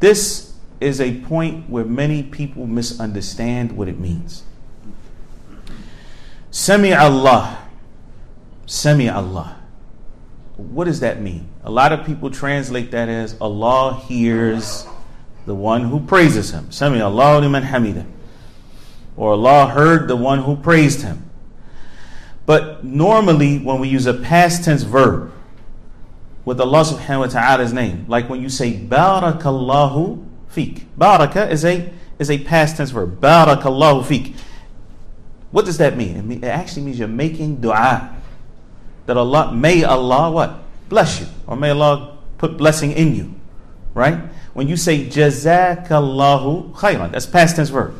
this 0.00 0.54
is 0.80 1.00
a 1.00 1.20
point 1.22 1.68
where 1.70 1.84
many 1.84 2.22
people 2.22 2.66
misunderstand 2.66 3.72
what 3.72 3.88
it 3.88 3.98
means. 3.98 4.44
Sami 6.50 6.92
Allah. 6.92 7.68
Sami 8.66 9.08
Allah. 9.08 9.56
What 10.56 10.84
does 10.84 11.00
that 11.00 11.20
mean? 11.20 11.48
A 11.64 11.70
lot 11.70 11.92
of 11.92 12.06
people 12.06 12.30
translate 12.30 12.90
that 12.90 13.08
as 13.08 13.36
Allah 13.40 14.02
hears 14.06 14.86
the 15.44 15.54
one 15.54 15.82
who 15.82 16.00
praises 16.00 16.50
him. 16.50 16.70
Sami 16.70 17.00
Allah 17.00 17.40
liman 17.40 17.62
hamida. 17.62 18.06
Or 19.16 19.32
Allah 19.32 19.68
heard 19.68 20.08
the 20.08 20.16
one 20.16 20.42
who 20.42 20.56
praised 20.56 21.02
him. 21.02 21.30
But 22.44 22.84
normally, 22.84 23.58
when 23.58 23.80
we 23.80 23.88
use 23.88 24.06
a 24.06 24.14
past 24.14 24.64
tense 24.64 24.82
verb, 24.82 25.32
with 26.46 26.60
Allah 26.60 26.84
subhanahu 26.84 27.18
wa 27.18 27.26
ta'ala's 27.26 27.74
name. 27.74 28.06
Like 28.08 28.30
when 28.30 28.40
you 28.40 28.48
say 28.48 28.72
Barakallahu 28.72 30.24
feek. 30.48 30.86
Baraka 30.96 31.50
is 31.50 31.66
a 31.66 31.92
is 32.18 32.30
a 32.30 32.38
past 32.38 32.78
tense 32.78 32.90
verb. 32.90 33.20
Barakallahu 33.20 34.06
feek. 34.06 34.34
What 35.50 35.66
does 35.66 35.76
that 35.78 35.96
mean? 35.98 36.30
It 36.32 36.44
actually 36.44 36.82
means 36.86 36.98
you're 36.98 37.08
making 37.08 37.56
dua. 37.60 38.14
That 39.04 39.18
Allah 39.18 39.52
may 39.52 39.84
Allah 39.84 40.30
what? 40.30 40.62
Bless 40.88 41.20
you. 41.20 41.26
Or 41.46 41.56
may 41.56 41.70
Allah 41.70 42.16
put 42.38 42.56
blessing 42.56 42.92
in 42.92 43.14
you. 43.14 43.34
Right? 43.92 44.18
When 44.54 44.68
you 44.68 44.76
say 44.76 45.04
Jazakallahu 45.04 46.72
khayran, 46.74 47.10
that's 47.10 47.26
past 47.26 47.56
tense 47.56 47.70
verb. 47.70 47.94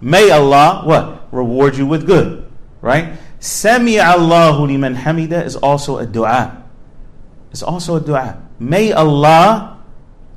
May 0.00 0.30
Allah 0.30 0.82
what? 0.84 1.32
Reward 1.32 1.76
you 1.76 1.86
with 1.86 2.04
good. 2.04 2.50
Right? 2.82 3.14
Sami 3.38 4.00
Allahu 4.00 4.66
liman 4.66 4.96
hamida 4.96 5.44
is 5.44 5.54
also 5.54 5.98
a 5.98 6.06
dua. 6.06 6.65
It's 7.56 7.62
also 7.62 7.96
a 7.96 8.00
dua. 8.02 8.36
May 8.60 8.92
Allah 8.92 9.78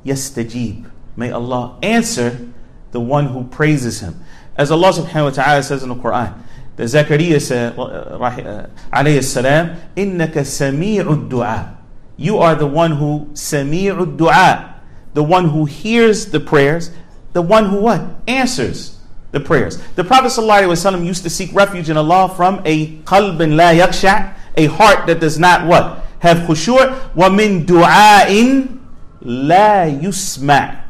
yastajib. 0.06 0.90
May 1.16 1.30
Allah 1.30 1.76
answer 1.82 2.48
the 2.92 3.00
one 3.00 3.26
who 3.26 3.44
praises 3.44 4.00
him. 4.00 4.24
As 4.56 4.70
Allah 4.70 4.88
subhanahu 4.88 5.24
wa 5.24 5.30
ta'ala 5.30 5.62
says 5.62 5.82
in 5.82 5.90
the 5.90 5.96
Quran, 5.96 6.32
the 6.76 6.84
Zakaria 6.84 7.38
said, 7.38 7.78
uh, 7.78 8.68
alayhi 8.90 9.22
salam, 9.22 9.76
innaka 9.94 10.48
sami'ud 10.48 11.28
dua. 11.28 11.76
You 12.16 12.38
are 12.38 12.54
the 12.54 12.66
one 12.66 12.92
who 12.92 13.28
sami'ud 13.34 14.16
dua, 14.16 14.80
the 15.12 15.22
one 15.22 15.50
who 15.50 15.66
hears 15.66 16.30
the 16.32 16.40
prayers, 16.40 16.90
the 17.34 17.42
one 17.42 17.66
who 17.66 17.82
what? 17.82 18.00
Answers 18.28 18.98
the 19.32 19.40
prayers. 19.40 19.76
The 19.92 20.04
Prophet 20.04 20.28
ﷺ 20.28 21.04
used 21.04 21.24
to 21.24 21.28
seek 21.28 21.52
refuge 21.52 21.90
in 21.90 21.98
Allah 21.98 22.34
from 22.34 22.62
a 22.64 22.96
qalbin 23.02 23.56
la 23.56 23.72
yaksha, 23.72 24.32
a 24.56 24.66
heart 24.68 25.06
that 25.06 25.20
does 25.20 25.38
not 25.38 25.66
what? 25.66 26.06
Have 26.20 26.38
khushu' 26.46 27.34
min 27.34 27.66
du'ain 27.66 28.78
la 29.22 29.84
yusma' 29.86 30.80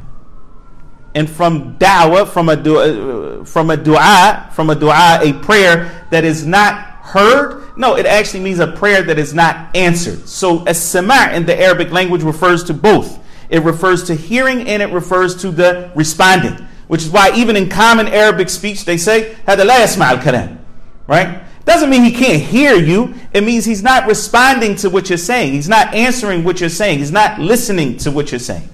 and 1.14 1.29
from 1.29 1.77
da'wah 1.79 2.29
from 2.29 2.49
a 2.49 2.57
dua, 2.57 3.45
from 3.45 3.71
a 3.71 3.77
dua 3.77 4.49
from 4.53 4.71
a 4.71 4.75
dua 4.75 5.21
a 5.23 5.33
prayer 5.33 6.07
that 6.11 6.25
is 6.25 6.47
not 6.47 6.77
heard 7.03 7.62
no 7.77 7.97
it 7.97 8.07
actually 8.07 8.40
means 8.40 8.59
a 8.59 8.66
prayer 8.66 9.03
that 9.03 9.19
is 9.19 9.33
not 9.33 9.75
answered. 9.75 10.29
So 10.29 10.64
as-sama' 10.64 11.33
in 11.33 11.47
the 11.47 11.61
arabic 11.61 11.90
language 11.90 12.23
refers 12.23 12.62
to 12.64 12.75
both. 12.75 13.19
It 13.49 13.62
refers 13.62 14.05
to 14.05 14.14
hearing 14.14 14.69
and 14.69 14.81
it 14.83 14.93
refers 14.93 15.40
to 15.43 15.51
the 15.51 15.90
responding 15.95 16.66
which 16.87 17.03
is 17.03 17.11
why 17.11 17.33
even 17.37 17.57
in 17.57 17.69
common 17.69 18.09
arabic 18.09 18.49
speech 18.49 18.85
they 18.85 18.97
say 18.97 19.37
hada 19.47 19.64
la 19.64 19.75
yasma' 19.75 20.11
al-kalam 20.11 20.59
right 21.07 21.43
doesn't 21.64 21.90
mean 21.90 22.03
he 22.03 22.12
can't 22.12 22.42
hear 22.42 22.75
you. 22.75 23.14
It 23.33 23.44
means 23.44 23.64
he's 23.64 23.83
not 23.83 24.07
responding 24.09 24.77
to 24.77 24.90
what 24.90 25.09
you're 25.09 25.18
saying. 25.18 25.53
He's 25.53 25.68
not 25.68 25.94
answering 25.94 26.42
what 26.42 26.61
you're 26.61 26.68
saying. 26.68 26.99
He's 26.99 27.12
not 27.12 27.38
listening 27.38 27.96
to 27.99 28.11
what 28.11 28.33
you're 28.33 28.38
saying. 28.38 28.68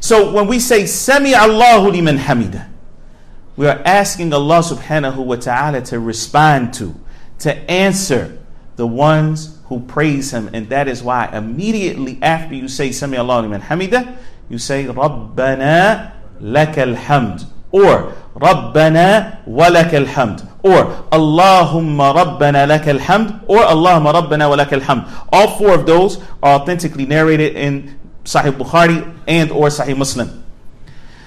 So 0.00 0.32
when 0.32 0.46
we 0.46 0.58
say 0.58 0.86
Sami 0.86 1.34
Allahu 1.34 1.90
liman 1.90 2.16
hamida, 2.16 2.68
we 3.56 3.66
are 3.66 3.80
asking 3.84 4.32
Allah 4.32 4.60
subhanahu 4.60 5.24
wa 5.24 5.36
ta'ala 5.36 5.82
to 5.82 6.00
respond 6.00 6.72
to, 6.74 6.94
to 7.40 7.54
answer 7.70 8.38
the 8.76 8.86
ones 8.86 9.58
who 9.66 9.80
praise 9.80 10.32
Him. 10.32 10.48
And 10.54 10.70
that 10.70 10.88
is 10.88 11.02
why 11.02 11.26
immediately 11.26 12.18
after 12.22 12.54
you 12.54 12.66
say 12.66 12.92
Sami 12.92 13.18
Allahu 13.18 13.42
liman 13.42 13.60
hamida, 13.60 14.16
you 14.48 14.56
say 14.56 14.86
Rabbana 14.86 16.12
lakal 16.40 16.96
hamd. 16.96 17.46
Or 17.70 18.14
Rabbana 18.34 19.44
walakal 19.46 20.06
hamd 20.06 20.49
Or 20.63 20.85
Allahumma 21.11 22.15
Rabbana 22.15 22.67
lakal 22.67 22.99
hamd. 22.99 23.43
Or 23.47 23.59
Allahumma 23.59 24.13
Rabbana 24.13 24.49
walakal 24.49 24.81
hamd. 24.81 25.27
All 25.31 25.57
four 25.57 25.73
of 25.75 25.85
those 25.85 26.17
are 26.41 26.59
authentically 26.59 27.05
narrated 27.05 27.55
in 27.55 27.99
Sahih 28.23 28.51
Bukhari 28.51 29.13
and 29.27 29.51
or 29.51 29.67
Sahih 29.67 29.97
Muslim. 29.97 30.43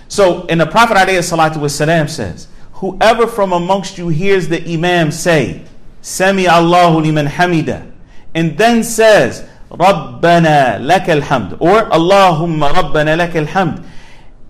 So, 0.09 0.47
and 0.49 0.61
the 0.61 0.67
Prophet 0.67 0.97
والسلام, 0.97 2.09
says, 2.09 2.49
Whoever 2.75 3.27
from 3.27 3.53
amongst 3.53 3.99
you 3.99 4.09
hears 4.09 4.49
the 4.49 4.63
Imam 4.73 5.11
say, 5.11 5.65
Sami 6.01 6.47
Allahu 6.49 7.01
liman 7.01 7.27
hamida, 7.27 7.91
and 8.35 8.57
then 8.57 8.83
says, 8.83 9.47
Rabbana 9.71 10.81
lakal 10.81 11.21
hamd, 11.21 11.61
or 11.61 11.91
Allahumma 11.91 12.73
Rabbana 12.73 13.19
lakal 13.19 13.47
hamd, 13.47 13.85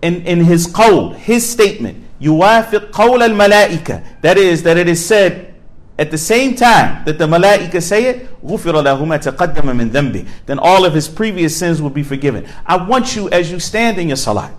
in, 0.01 0.25
in 0.25 0.43
his 0.45 0.67
qawl, 0.67 1.15
his 1.15 1.49
statement, 1.49 2.02
yuwafiq 2.23 2.91
qawl 2.91 3.21
al 3.21 3.31
malaika, 3.31 4.03
that 4.21 4.37
is, 4.37 4.63
that 4.63 4.77
it 4.77 4.87
is 4.87 5.05
said 5.05 5.53
at 5.99 6.11
the 6.11 6.17
same 6.17 6.55
time 6.55 7.03
that 7.05 7.17
the 7.17 7.25
malaika 7.27 7.81
say 7.81 8.05
it, 8.05 8.41
غُفِرَ 8.41 8.71
لَهُ 8.83 8.99
مَا 9.05 9.19
تَقَدَّمَ 9.21 9.63
مِنْ 9.63 9.89
ذَنْبِهِ 9.89 10.27
Then 10.45 10.57
all 10.57 10.85
of 10.85 10.93
his 10.93 11.09
previous 11.09 11.57
sins 11.57 11.81
will 11.81 11.89
be 11.89 12.03
forgiven. 12.03 12.47
I 12.65 12.77
want 12.77 13.17
you, 13.17 13.29
as 13.29 13.51
you 13.51 13.59
stand 13.59 13.97
in 13.97 14.07
your 14.07 14.15
salah, 14.17 14.53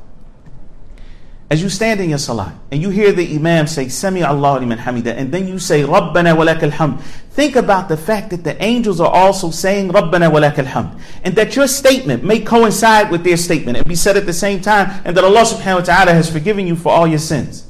as 1.47 1.61
you 1.61 1.69
stand 1.69 1.99
in 1.99 2.09
your 2.09 2.17
salah, 2.17 2.59
and 2.71 2.81
you 2.81 2.89
hear 2.89 3.11
the 3.11 3.35
imam 3.35 3.67
say, 3.67 3.87
Sami 3.87 4.23
Allah 4.23 4.59
liman 4.59 4.79
hamida, 4.79 5.15
and 5.15 5.31
then 5.31 5.47
you 5.47 5.59
say, 5.59 5.83
Rabbana 5.83 6.35
wa 6.35 6.43
lakal 6.43 6.71
hamd. 6.71 6.99
Think 7.31 7.55
about 7.55 7.87
the 7.87 7.97
fact 7.97 8.31
that 8.31 8.43
the 8.43 8.61
angels 8.63 8.99
are 8.99 9.11
also 9.11 9.51
saying, 9.51 9.89
Rabbana 9.89 10.31
wa 10.31 10.39
lakal 10.39 10.65
hamd. 10.65 10.99
And 11.23 11.35
that 11.35 11.55
your 11.55 11.67
statement 11.67 12.23
may 12.23 12.39
coincide 12.39 13.11
with 13.11 13.23
their 13.23 13.37
statement 13.37 13.77
and 13.77 13.87
be 13.87 13.93
said 13.93 14.17
at 14.17 14.25
the 14.25 14.33
same 14.33 14.59
time, 14.59 15.01
and 15.05 15.15
that 15.15 15.23
Allah 15.23 15.41
subhanahu 15.41 15.75
wa 15.75 15.85
ta'ala 15.85 16.13
has 16.13 16.31
forgiven 16.31 16.65
you 16.65 16.75
for 16.75 16.91
all 16.91 17.05
your 17.05 17.19
sins. 17.19 17.67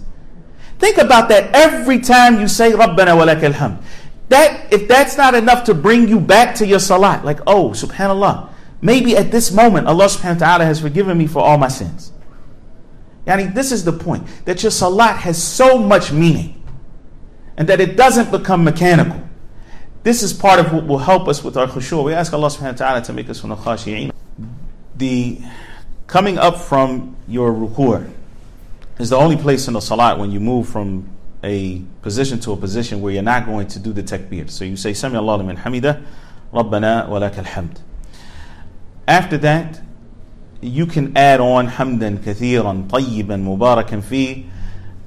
Think 0.80 0.98
about 0.98 1.28
that 1.30 1.54
every 1.54 2.00
time 2.00 2.40
you 2.40 2.48
say 2.48 2.72
Rabbana 2.72 3.18
wa 3.18 3.26
lakal 3.26 3.52
hamd. 3.52 3.82
That, 4.30 4.72
if 4.72 4.88
that's 4.88 5.18
not 5.18 5.36
enough 5.36 5.66
to 5.66 5.74
bring 5.74 6.08
you 6.08 6.22
back 6.22 6.56
to 6.56 6.66
your 6.66 6.80
salah, 6.80 7.22
like, 7.26 7.42
oh, 7.46 7.72
subhanAllah, 7.72 8.50
maybe 8.82 9.18
at 9.18 9.32
this 9.32 9.52
moment 9.52 9.88
Allah 9.88 10.06
subhanahu 10.06 10.40
wa 10.40 10.48
ta'ala 10.48 10.66
has 10.66 10.80
forgiven 10.80 11.18
me 11.18 11.28
for 11.28 11.44
all 11.44 11.58
my 11.58 11.68
sins. 11.68 12.14
Yani, 13.26 13.54
this 13.54 13.72
is 13.72 13.84
the 13.84 13.92
point 13.92 14.28
that 14.46 14.62
your 14.62 14.72
salat 14.72 15.18
has 15.18 15.42
so 15.42 15.78
much 15.78 16.12
meaning 16.12 16.62
and 17.58 17.68
that 17.68 17.80
it 17.82 17.98
doesn't 17.98 18.32
become 18.32 18.64
mechanical. 18.64 19.22
This 20.04 20.22
is 20.22 20.34
part 20.34 20.60
of 20.60 20.72
what 20.72 20.86
will 20.86 21.00
help 21.00 21.28
us 21.28 21.44
with 21.44 21.58
our 21.58 21.68
khushu'. 21.68 22.04
We 22.04 22.14
ask 22.14 22.32
Allah 22.34 22.50
subhanahu 22.50 22.74
wa 22.80 22.86
ta'ala 22.86 23.02
to 23.04 23.14
make 23.14 23.30
us 23.30 23.40
from 23.40 23.50
the 23.50 23.56
khashi'in. 23.56 24.12
The 24.96 25.42
coming 26.06 26.38
up 26.38 26.60
from 26.60 27.16
your 27.28 27.52
ruku' 27.52 28.12
is 29.00 29.10
the 29.10 29.18
only 29.18 29.38
place 29.38 29.68
in 29.68 29.74
the 29.74 29.82
salat 29.82 30.20
when 30.20 30.32
you 30.32 30.40
move 30.40 30.70
from 30.70 31.10
a 31.44 31.82
position 32.02 32.40
to 32.42 32.52
a 32.52 32.58
position 32.58 33.02
where 33.02 33.14
you're 33.14 33.24
not 33.24 33.46
going 33.46 33.68
to 33.68 33.80
do 33.80 33.94
the 33.94 34.04
takbir. 34.04 34.50
So 34.50 34.66
you 34.66 34.78
say, 34.78 34.94
Sami 34.94 35.18
Allah 35.18 35.38
liman 35.38 35.58
hamida, 35.58 36.04
Rabbana 36.54 37.08
wa 37.10 37.20
lakal 37.20 37.46
hamd. 37.46 37.80
After 39.08 39.38
that, 39.40 39.82
you 40.61 40.87
can 40.87 41.17
add 41.17 41.41
on 41.41 41.69
hamdan 41.69 42.19
kathiran 42.19 42.89
tayyiban 42.89 43.43
mubarakan 43.45 44.03
fi, 44.03 44.47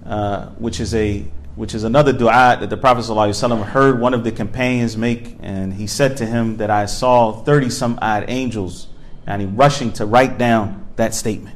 uh, 0.06 0.48
which 0.52 0.80
is 0.80 0.94
a 0.96 1.26
which 1.56 1.76
is 1.76 1.84
another 1.84 2.12
dua 2.12 2.58
that 2.60 2.72
the 2.72 2.78
Prophet 2.78 3.02
ﷺ 3.02 3.64
heard 3.66 4.00
one 4.00 4.16
of 4.16 4.24
the 4.24 4.32
companions 4.32 4.98
make, 4.98 5.38
and 5.40 5.76
he 5.76 5.86
said 5.86 6.18
to 6.18 6.26
him 6.26 6.58
that 6.58 6.72
I 6.72 6.88
saw 6.88 7.32
30 7.32 7.70
some 7.70 8.00
odd 8.02 8.26
angels 8.28 8.88
and 9.28 9.40
he 9.40 9.48
rushing 9.48 9.92
to 9.94 10.06
write 10.08 10.40
down 10.40 10.88
that 10.96 11.14
statement. 11.14 11.56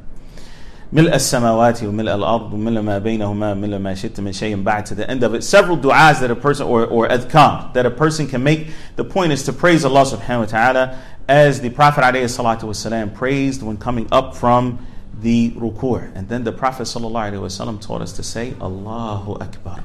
ملء 0.92 1.12
السماوات 1.12 1.82
وملء 1.82 2.14
الأرض 2.14 2.52
وملء 2.52 2.80
ما 2.80 2.98
بينهما 2.98 3.54
ملء 3.54 3.78
ما 3.78 3.94
شئت 3.94 4.20
من 4.20 4.32
شيء 4.32 4.62
بعد 4.62 4.86
to 4.86 4.94
the 4.94 5.10
end 5.10 5.22
of 5.22 5.34
it. 5.34 5.44
Several 5.44 5.76
du'as 5.76 6.20
that 6.20 6.30
a 6.30 6.36
person, 6.36 6.66
or, 6.66 6.86
or 6.86 7.06
adhkar, 7.08 7.74
that 7.74 7.84
a 7.84 7.90
person 7.90 8.26
can 8.26 8.42
make. 8.42 8.68
The 8.96 9.04
point 9.04 9.32
is 9.32 9.42
to 9.42 9.52
praise 9.52 9.84
Allah 9.84 10.04
subhanahu 10.04 10.38
wa 10.38 10.44
ta'ala 10.46 10.98
as 11.27 11.61
the 11.61 11.69
Prophet 11.69 12.01
wasalam 12.01 13.13
praised 13.13 13.63
when 13.63 13.77
coming 13.77 14.07
up 14.11 14.35
from 14.35 14.85
the 15.19 15.51
ruku'. 15.51 16.11
And 16.15 16.27
then 16.27 16.43
the 16.43 16.51
Prophet 16.51 16.83
wasallam 16.83 17.81
taught 17.81 18.01
us 18.01 18.13
to 18.13 18.23
say 18.23 18.53
Allahu 18.59 19.33
Akbar. 19.39 19.83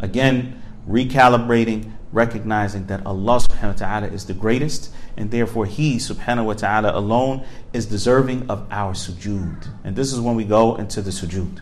Again, 0.00 0.62
recalibrating, 0.88 1.92
recognizing 2.12 2.86
that 2.86 3.04
Allah 3.04 3.40
subhanahu 3.40 3.72
wa 3.72 3.72
ta'ala 3.72 4.06
is 4.06 4.24
the 4.24 4.34
greatest 4.34 4.90
and 5.18 5.30
therefore 5.30 5.66
He 5.66 5.96
subhanahu 5.96 6.46
wa 6.46 6.54
ta'ala 6.54 6.96
alone 6.96 7.44
is 7.72 7.86
deserving 7.86 8.48
of 8.48 8.66
our 8.70 8.94
sujood. 8.94 9.68
And 9.84 9.96
this 9.96 10.12
is 10.12 10.20
when 10.20 10.36
we 10.36 10.44
go 10.44 10.76
into 10.76 11.02
the 11.02 11.10
sujood. 11.10 11.60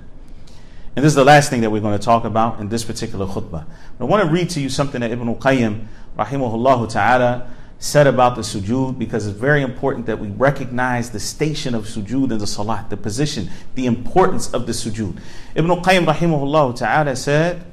And 0.94 1.04
this 1.04 1.10
is 1.10 1.14
the 1.14 1.24
last 1.24 1.50
thing 1.50 1.62
that 1.62 1.70
we're 1.70 1.80
going 1.80 1.98
to 1.98 2.04
talk 2.04 2.24
about 2.24 2.60
in 2.60 2.68
this 2.68 2.84
particular 2.84 3.26
khutbah. 3.26 3.66
I 3.98 4.04
want 4.04 4.24
to 4.24 4.30
read 4.30 4.50
to 4.50 4.60
you 4.60 4.68
something 4.68 5.00
that 5.00 5.10
Ibn 5.10 5.28
al-Qayyim 5.28 5.86
rahimahullah 6.18 6.90
ta'ala 6.90 7.50
said 7.78 8.06
about 8.06 8.36
the 8.36 8.42
sujood 8.42 8.98
because 8.98 9.26
it's 9.26 9.38
very 9.38 9.62
important 9.62 10.06
that 10.06 10.18
we 10.18 10.28
recognize 10.28 11.10
the 11.10 11.20
station 11.20 11.74
of 11.74 11.84
sujood 11.84 12.32
in 12.32 12.38
the 12.38 12.46
salat, 12.46 12.88
the 12.88 12.96
position, 12.96 13.50
the 13.74 13.86
importance 13.86 14.52
of 14.52 14.66
the 14.66 14.72
sujood. 14.72 15.18
Ibn 15.54 15.70
al-Qayyim 15.70 16.06
rahimahullah 16.06 16.76
ta'ala 16.76 17.14
said, 17.16 17.64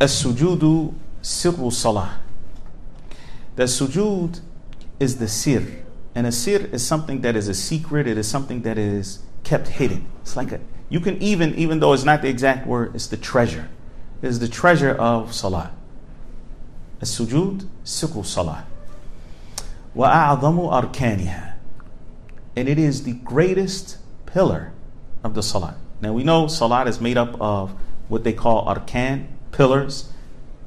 As-sujudu 0.00 0.94
sirru 1.22 1.72
salah. 1.72 2.20
The 3.56 3.64
sujood 3.64 4.40
is 5.00 5.16
the 5.16 5.28
sir. 5.28 5.66
And 6.14 6.26
a 6.26 6.32
sir 6.32 6.68
is 6.72 6.86
something 6.86 7.22
that 7.22 7.34
is 7.36 7.48
a 7.48 7.54
secret, 7.54 8.06
it 8.06 8.16
is 8.16 8.28
something 8.28 8.62
that 8.62 8.78
is 8.78 9.20
kept 9.44 9.68
hidden. 9.68 10.06
It's 10.20 10.36
like 10.36 10.52
a, 10.52 10.60
you 10.88 11.00
can 11.00 11.20
even, 11.20 11.54
even 11.56 11.80
though 11.80 11.94
it's 11.94 12.04
not 12.04 12.22
the 12.22 12.28
exact 12.28 12.66
word, 12.66 12.94
it's 12.94 13.06
the 13.08 13.16
treasure. 13.16 13.68
It 14.20 14.28
is 14.28 14.38
the 14.38 14.48
treasure 14.48 14.90
of 14.94 15.34
salah. 15.34 15.72
السجود 17.01 17.67
سر 17.83 18.19
الصلاة 18.19 18.63
وأعظم 19.95 20.59
أركانها 20.59 21.47
and 22.57 22.67
it 22.67 22.79
is 22.79 23.03
the 23.03 23.13
greatest 23.13 23.97
pillar 24.25 24.71
of 25.23 25.35
the 25.35 25.43
salat. 25.43 25.75
Now 26.01 26.11
we 26.11 26.23
know 26.23 26.47
salat 26.47 26.87
is 26.87 26.99
made 26.99 27.15
up 27.15 27.39
of 27.39 27.71
what 28.07 28.23
they 28.23 28.33
call 28.33 28.65
arkan, 28.65 29.27
pillars. 29.51 30.11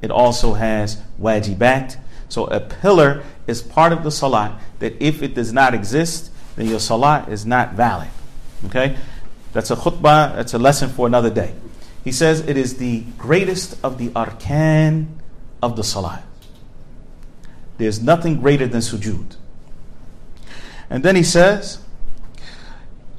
It 0.00 0.12
also 0.12 0.54
has 0.54 1.02
wajibat, 1.20 1.96
so 2.28 2.44
a 2.44 2.60
pillar 2.60 3.24
is 3.48 3.60
part 3.60 3.92
of 3.92 4.04
the 4.04 4.12
salat 4.12 4.52
that 4.78 5.02
if 5.02 5.20
it 5.20 5.34
does 5.34 5.52
not 5.52 5.74
exist, 5.74 6.30
then 6.54 6.68
your 6.68 6.78
salat 6.78 7.28
is 7.28 7.44
not 7.44 7.72
valid. 7.72 8.08
Okay? 8.66 8.96
That's 9.52 9.72
a 9.72 9.76
khutbah, 9.76 10.36
that's 10.36 10.54
a 10.54 10.58
lesson 10.58 10.90
for 10.90 11.08
another 11.08 11.30
day. 11.30 11.56
He 12.04 12.12
says 12.12 12.40
it 12.40 12.56
is 12.56 12.76
the 12.76 13.00
greatest 13.18 13.76
of 13.82 13.98
the 13.98 14.10
arkan 14.10 15.08
of 15.64 15.76
the 15.76 15.84
salat. 15.84 16.24
There's 17.78 18.02
nothing 18.02 18.40
greater 18.40 18.66
than 18.66 18.80
sujood. 18.80 19.36
And 20.90 21.02
then 21.02 21.16
he 21.16 21.22
says, 21.22 21.78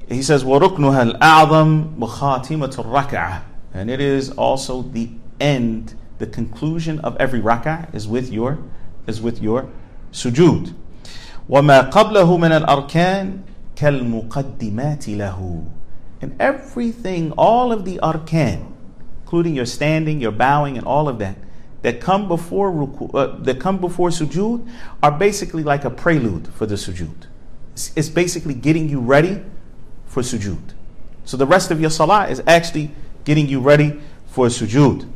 he 0.07 0.21
says, 0.21 0.43
وَرُكْنُهَا 0.43 1.17
الْأَعْظَمُ 1.17 1.97
مُخَاتِمَةُ 1.97 2.75
الرَّكَعَةِ 2.75 3.43
And 3.73 3.89
it 3.89 4.01
is 4.01 4.29
also 4.31 4.81
the 4.81 5.09
end, 5.39 5.95
the 6.19 6.27
conclusion 6.27 6.99
of 6.99 7.15
every 7.17 7.39
rak'ah 7.39 7.93
is 7.95 8.07
with 8.07 8.31
your 8.31 8.59
is 9.07 9.21
with 9.21 9.41
your 9.41 9.69
sujood. 10.11 10.73
وَمَا 11.49 11.89
قَبْلَهُ 11.91 12.27
مِنَ 12.37 12.65
الْأَرْكَانِ 12.65 13.41
كَالْمُقَدِّمَاتِ 13.75 15.17
لَهُ 15.17 15.65
And 16.21 16.35
everything, 16.39 17.31
all 17.37 17.71
of 17.71 17.85
the 17.85 17.97
arkan, 18.03 18.71
including 19.23 19.55
your 19.55 19.65
standing, 19.65 20.21
your 20.21 20.31
bowing, 20.31 20.77
and 20.77 20.85
all 20.85 21.09
of 21.09 21.17
that, 21.19 21.35
that 21.81 21.99
come 21.99 22.27
before 22.27 22.71
ruku, 22.71 23.13
uh, 23.13 23.37
that 23.43 23.59
come 23.59 23.79
before 23.79 24.09
sujood, 24.09 24.67
are 25.01 25.11
basically 25.11 25.63
like 25.63 25.83
a 25.83 25.89
prelude 25.89 26.47
for 26.49 26.65
the 26.65 26.75
sujood. 26.75 27.25
It's, 27.73 27.91
it's 27.95 28.09
basically 28.09 28.53
getting 28.53 28.89
you 28.89 28.99
ready 28.99 29.41
for 30.05 30.21
sujood. 30.21 30.73
So 31.25 31.37
the 31.37 31.47
rest 31.47 31.71
of 31.71 31.79
your 31.79 31.89
salah 31.89 32.27
is 32.27 32.41
actually 32.45 32.91
getting 33.25 33.47
you 33.47 33.59
ready 33.59 33.99
for 34.27 34.47
sujood. 34.47 35.07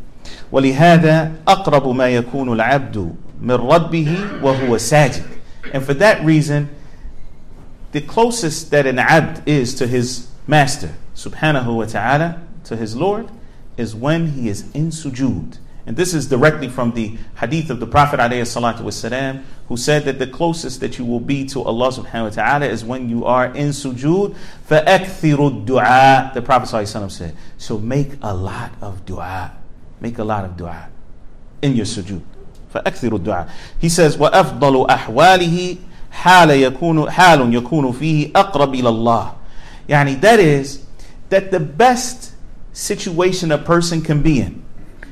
ولهذا 0.52 1.36
أقرب 1.48 1.96
ما 1.96 2.10
يكون 2.10 2.50
العبد 2.50 3.16
من 3.42 3.56
ربه 3.56 4.42
وهو 4.42 4.78
ساجد. 4.78 5.24
And 5.74 5.84
for 5.84 5.94
that 5.96 6.24
reason, 6.24 6.70
the 7.92 8.02
closest 8.02 8.72
that 8.72 8.86
an 8.86 9.00
abd 9.00 9.48
is 9.48 9.74
to 9.76 9.88
his 9.88 10.28
master, 10.48 10.96
subhanahu 11.16 11.76
wa 11.76 11.86
ta'ala, 11.86 12.42
to 12.66 12.76
his 12.76 12.96
Lord, 12.96 13.30
is 13.78 13.96
when 13.96 14.32
he 14.32 14.50
is 14.50 14.72
in 14.74 14.90
sujood. 14.90 15.58
And 15.90 15.96
this 15.96 16.16
is 16.16 16.28
directly 16.28 16.68
from 16.68 16.94
the 16.94 17.18
hadith 17.36 17.70
of 17.70 17.80
the 17.80 17.86
Prophet 17.86 18.20
والسلام, 18.20 19.44
who 19.68 19.78
said 19.78 20.06
that 20.06 20.18
the 20.18 20.26
closest 20.26 20.80
that 20.80 20.98
you 20.98 21.06
will 21.06 21.20
be 21.20 21.46
to 21.46 21.62
Allah 21.62 21.92
subhanahu 21.92 22.24
wa 22.24 22.30
ta'ala 22.30 22.66
is 22.66 22.84
when 22.84 23.08
you 23.08 23.26
are 23.26 23.46
in 23.48 23.70
sujood. 23.70 24.36
فَأَكْثِرُ 24.68 25.66
الدُّعَاء 25.66 26.34
The 26.34 26.42
Prophet 26.42 26.70
ﷺ 26.70 27.12
said. 27.12 27.36
So 27.58 27.78
make 27.78 28.14
a 28.24 28.34
lot 28.34 28.72
of 28.82 29.06
dua. 29.06 29.54
Make 30.02 30.18
a 30.18 30.24
lot 30.24 30.46
of 30.46 30.58
dua 30.58 30.90
in 31.62 31.76
your 31.76 31.86
sujood. 31.86 32.22
فأكثر 32.74 33.20
الدعاء. 33.20 33.50
He 33.80 33.90
says, 33.90 34.18
وأفضل 34.18 34.90
أحواله 34.90 35.78
حال 36.12 36.50
يكون 36.50 37.10
حال 37.12 37.54
يكون 37.54 37.92
فيه 37.92 38.32
أقرب 38.36 38.74
إلى 38.74 38.90
الله. 38.90 39.34
يعني 39.88 40.20
that 40.20 40.40
is 40.40 40.84
that 41.30 41.52
the 41.52 41.60
best 41.60 42.34
situation 42.74 43.52
a 43.52 43.58
person 43.58 44.02
can 44.02 44.22
be 44.22 44.42
in 44.42 44.66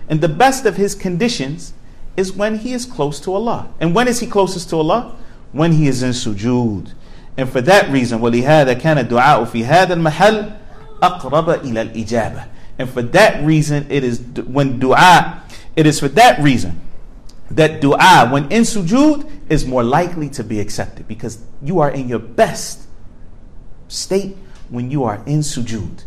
and 0.10 0.22
the 0.22 0.28
best 0.30 0.66
of 0.66 0.76
his 0.76 0.96
conditions 0.96 1.74
is 2.16 2.32
when 2.32 2.60
he 2.60 2.74
is 2.74 2.86
close 2.86 3.20
to 3.22 3.34
Allah. 3.34 3.70
And 3.80 3.96
when 3.96 4.08
is 4.08 4.20
he 4.20 4.28
closest 4.28 4.70
to 4.70 4.78
Allah? 4.78 5.16
When 5.52 5.74
he 5.74 5.88
is 5.88 6.04
in 6.04 6.12
sujood. 6.12 6.94
And 7.38 7.50
for 7.50 7.62
that 7.62 7.90
reason, 7.90 8.20
ولهذا 8.20 8.80
كان 8.80 8.98
الدعاء 8.98 9.46
في 9.46 9.66
هذا 9.66 9.94
المحل 9.94 10.56
أقرب 11.02 11.50
إلى 11.64 11.94
الإجابة. 11.94 12.46
And 12.78 12.90
for 12.90 13.02
that 13.02 13.44
reason, 13.44 13.86
it 13.90 14.04
is 14.04 14.20
when 14.48 14.80
dua, 14.80 15.44
it 15.76 15.86
is 15.86 16.00
for 16.00 16.08
that 16.10 16.40
reason 16.40 16.82
that 17.52 17.82
dua, 17.82 18.30
when 18.32 18.52
in 18.52 18.64
sujood, 18.64 19.30
is 19.50 19.66
more 19.66 19.84
likely 19.84 20.30
to 20.30 20.44
be 20.44 20.60
accepted 20.60 21.08
because 21.08 21.40
you 21.62 21.80
are 21.80 21.92
in 21.92 22.10
your 22.10 22.20
best 22.20 22.88
state 23.88 24.36
when 24.70 24.90
you 24.90 25.04
are 25.04 25.22
in 25.26 25.40
sujood. 25.40 26.04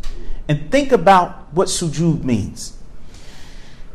And 0.49 0.71
think 0.71 0.93
about 0.93 1.53
what 1.53 1.69
sujood 1.69 2.25
means. 2.25 2.77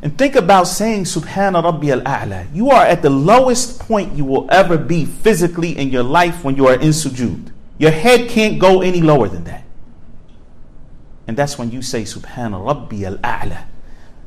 And 0.07 0.17
think 0.17 0.37
about 0.37 0.69
saying 0.69 1.03
Subhana 1.03 1.65
Rabbi 1.65 1.89
al 1.89 2.01
A'la. 2.03 2.47
You 2.55 2.71
are 2.71 2.85
at 2.85 3.03
the 3.03 3.11
lowest 3.11 3.81
point 3.81 4.17
you 4.17 4.25
will 4.25 4.47
ever 4.53 4.79
be 4.79 5.05
physically 5.05 5.77
in 5.77 5.89
your 5.89 6.05
life 6.05 6.45
when 6.45 6.55
you 6.55 6.69
are 6.69 6.75
in 6.75 6.91
sujood. 6.91 7.51
Your 7.79 7.91
head 7.91 8.31
can't 8.31 8.61
go 8.61 8.83
any 8.83 9.01
lower 9.01 9.27
than 9.27 9.43
that. 9.51 9.65
And 11.27 11.37
that's 11.37 11.59
when 11.59 11.73
you 11.73 11.83
say 11.83 12.03
Subhana 12.03 12.65
Rabbi 12.65 13.03
al 13.03 13.17
A'la. 13.17 13.65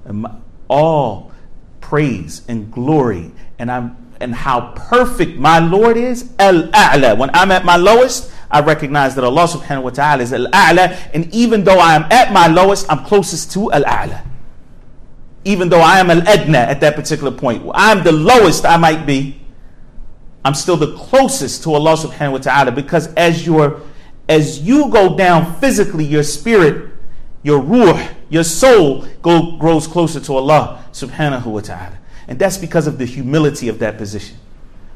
Um, 0.05 0.43
all 0.67 1.31
praise 1.79 2.41
and 2.49 2.69
glory 2.69 3.31
and 3.57 3.71
I'm 3.71 3.95
and 4.19 4.35
how 4.35 4.73
perfect 4.75 5.37
my 5.37 5.59
Lord 5.59 5.95
is 5.95 6.29
al 6.39 6.63
A'la. 6.73 7.17
When 7.17 7.29
I'm 7.33 7.51
at 7.51 7.63
my 7.63 7.77
lowest, 7.77 8.33
I 8.51 8.59
recognize 8.59 9.15
that 9.15 9.23
Allah 9.23 9.47
subhanahu 9.47 9.83
wa 9.83 9.89
ta'ala 9.91 10.23
is 10.23 10.33
al 10.33 10.47
A'la. 10.47 11.11
And 11.13 11.33
even 11.33 11.63
though 11.63 11.79
I 11.79 11.95
am 11.95 12.03
at 12.11 12.33
my 12.33 12.47
lowest, 12.47 12.85
I'm 12.91 13.05
closest 13.05 13.53
to 13.53 13.71
al 13.71 13.85
A'la 13.85 14.25
even 15.44 15.68
though 15.68 15.80
I 15.80 15.98
am 15.98 16.11
an 16.11 16.26
Edna 16.26 16.59
at 16.59 16.80
that 16.80 16.94
particular 16.94 17.30
point, 17.30 17.68
I'm 17.74 18.02
the 18.02 18.12
lowest 18.12 18.64
I 18.64 18.76
might 18.76 19.07
be, 19.07 19.40
I'm 20.44 20.54
still 20.54 20.76
the 20.76 20.94
closest 20.96 21.62
to 21.64 21.74
Allah 21.74 21.94
subhanahu 21.96 22.33
wa 22.33 22.38
ta'ala 22.38 22.72
because 22.72 23.12
as 23.14 23.46
your 23.46 23.80
as 24.28 24.61
you 24.61 24.88
go 24.90 25.16
down 25.16 25.54
physically, 25.61 26.04
your 26.04 26.22
spirit, 26.22 26.90
your 27.42 27.61
ruh, 27.61 28.09
your 28.30 28.44
soul 28.44 29.07
go, 29.22 29.57
grows 29.59 29.87
closer 29.87 30.20
to 30.20 30.35
Allah 30.37 30.85
subhanahu 30.92 31.44
wa 31.46 31.61
ta'ala. 31.61 31.98
And 32.26 32.38
that's 32.38 32.57
because 32.57 32.87
of 32.87 32.96
the 32.96 33.04
humility 33.04 33.68
of 33.68 33.78
that 33.80 33.98
position. 33.98 34.38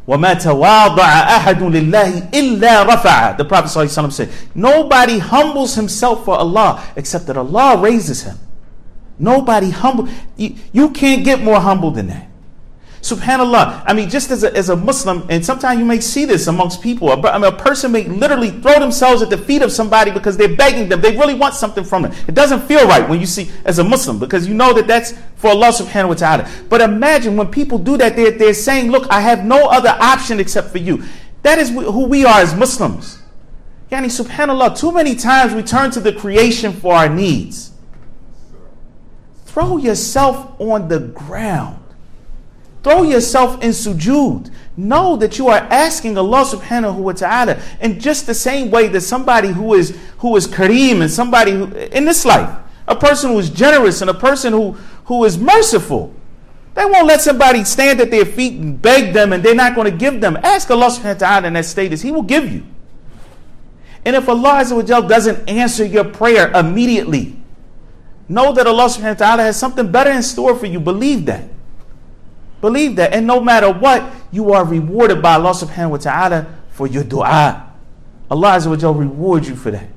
وَمَا 0.06 0.34
تَوَاضَعَ 0.40 0.96
أَحَدٌ 0.96 1.58
لِلَّهِ 1.60 2.30
إِلَّا 2.30 2.86
رَفَعَ 2.86 3.36
The 3.36 3.44
Prophet 3.44 3.68
ﷺ 3.68 4.12
said, 4.12 4.30
Nobody 4.54 5.18
humbles 5.18 5.74
himself 5.74 6.24
for 6.24 6.38
Allah 6.38 6.82
except 6.96 7.26
that 7.26 7.36
Allah 7.36 7.76
raises 7.78 8.22
him. 8.22 8.38
Nobody 9.23 9.69
humble. 9.69 10.09
You, 10.35 10.55
you 10.73 10.89
can't 10.89 11.23
get 11.23 11.41
more 11.41 11.61
humble 11.61 11.91
than 11.91 12.07
that. 12.07 12.27
Subhanallah. 12.99 13.83
I 13.85 13.93
mean, 13.93 14.09
just 14.09 14.31
as 14.31 14.43
a, 14.43 14.55
as 14.55 14.69
a 14.69 14.75
Muslim, 14.75 15.25
and 15.29 15.45
sometimes 15.45 15.79
you 15.79 15.85
may 15.85 16.01
see 16.01 16.25
this 16.25 16.47
amongst 16.47 16.81
people. 16.81 17.09
I 17.09 17.37
mean, 17.37 17.45
a 17.45 17.51
person 17.51 17.93
may 17.93 18.03
literally 18.03 18.49
throw 18.49 18.79
themselves 18.79 19.21
at 19.21 19.29
the 19.29 19.37
feet 19.37 19.61
of 19.61 19.71
somebody 19.71 20.11
because 20.11 20.35
they're 20.35 20.55
begging 20.55 20.89
them. 20.89 20.99
They 20.99 21.15
really 21.15 21.35
want 21.35 21.53
something 21.53 21.85
from 21.85 22.03
them. 22.03 22.13
It 22.27 22.35
doesn't 22.35 22.61
feel 22.61 22.85
right 22.85 23.07
when 23.07 23.21
you 23.21 23.25
see 23.25 23.49
as 23.63 23.79
a 23.79 23.83
Muslim 23.83 24.19
because 24.19 24.45
you 24.47 24.53
know 24.53 24.73
that 24.73 24.87
that's 24.87 25.13
for 25.35 25.49
Allah 25.51 25.69
subhanahu 25.69 26.09
wa 26.09 26.13
ta'ala. 26.15 26.49
But 26.69 26.81
imagine 26.81 27.37
when 27.37 27.47
people 27.47 27.77
do 27.77 27.95
that, 27.97 28.17
they're, 28.17 28.31
they're 28.31 28.53
saying, 28.53 28.91
Look, 28.91 29.09
I 29.09 29.21
have 29.21 29.45
no 29.45 29.67
other 29.67 29.95
option 29.99 30.39
except 30.39 30.69
for 30.69 30.79
you. 30.79 31.03
That 31.43 31.59
is 31.59 31.69
who 31.69 32.05
we 32.05 32.25
are 32.25 32.39
as 32.39 32.55
Muslims. 32.55 33.21
Yani, 33.89 34.07
subhanAllah, 34.07 34.77
too 34.77 34.91
many 34.91 35.15
times 35.15 35.53
we 35.53 35.61
turn 35.61 35.91
to 35.91 35.99
the 35.99 36.13
creation 36.13 36.73
for 36.73 36.93
our 36.93 37.09
needs. 37.09 37.72
Throw 39.53 39.77
yourself 39.77 40.59
on 40.59 40.87
the 40.87 40.97
ground. 40.99 41.77
Throw 42.81 43.03
yourself 43.03 43.61
in 43.61 43.69
sujood. 43.69 44.51
Know 44.75 45.15
that 45.17 45.37
you 45.37 45.47
are 45.47 45.59
asking 45.59 46.17
Allah 46.17 46.43
subhanahu 46.43 46.95
wa 46.95 47.11
ta'ala 47.11 47.61
in 47.79 47.99
just 47.99 48.25
the 48.25 48.33
same 48.33 48.71
way 48.71 48.87
that 48.87 49.01
somebody 49.01 49.49
who 49.49 49.75
is 49.75 49.95
who 50.17 50.35
is 50.37 50.47
kareem 50.47 51.01
and 51.01 51.11
somebody 51.11 51.51
who 51.51 51.65
in 51.65 52.05
this 52.05 52.25
life, 52.25 52.49
a 52.87 52.95
person 52.95 53.29
who 53.29 53.37
is 53.37 53.51
generous 53.51 54.01
and 54.01 54.09
a 54.09 54.13
person 54.15 54.53
who, 54.53 54.71
who 55.05 55.23
is 55.23 55.37
merciful. 55.37 56.11
They 56.73 56.85
won't 56.85 57.05
let 57.05 57.21
somebody 57.21 57.63
stand 57.63 58.01
at 58.01 58.09
their 58.09 58.25
feet 58.25 58.59
and 58.59 58.81
beg 58.81 59.13
them 59.13 59.33
and 59.33 59.43
they're 59.43 59.53
not 59.53 59.75
going 59.75 59.91
to 59.91 59.95
give 59.95 60.19
them. 60.19 60.35
Ask 60.37 60.71
Allah 60.71 60.87
subhanahu 60.87 61.21
wa 61.21 61.27
ta'ala 61.27 61.47
in 61.47 61.53
that 61.53 61.65
status. 61.65 62.01
He 62.01 62.09
will 62.09 62.23
give 62.23 62.51
you. 62.51 62.65
And 64.03 64.15
if 64.15 64.27
Allah 64.27 64.65
doesn't 65.07 65.47
answer 65.47 65.85
your 65.85 66.05
prayer 66.05 66.51
immediately, 66.53 67.42
Know 68.29 68.53
that 68.53 68.65
Allah 68.65 68.85
subhanahu 68.85 69.19
wa 69.19 69.25
ta'ala 69.25 69.43
has 69.43 69.59
something 69.59 69.91
better 69.91 70.11
in 70.11 70.23
store 70.23 70.55
for 70.55 70.65
you. 70.65 70.79
Believe 70.79 71.25
that. 71.25 71.49
Believe 72.61 72.95
that. 72.95 73.13
And 73.13 73.27
no 73.27 73.41
matter 73.41 73.71
what, 73.71 74.09
you 74.31 74.53
are 74.53 74.63
rewarded 74.65 75.21
by 75.21 75.33
Allah 75.33 75.51
subhanahu 75.51 75.91
wa 75.91 75.97
ta'ala 75.97 76.47
for 76.69 76.87
your 76.87 77.03
dua. 77.03 77.73
Allah 78.31 78.51
Azza 78.51 78.67
wa 78.67 78.75
Jal 78.75 78.93
reward 78.93 79.45
you 79.45 79.55
for 79.55 79.71
that. 79.71 79.87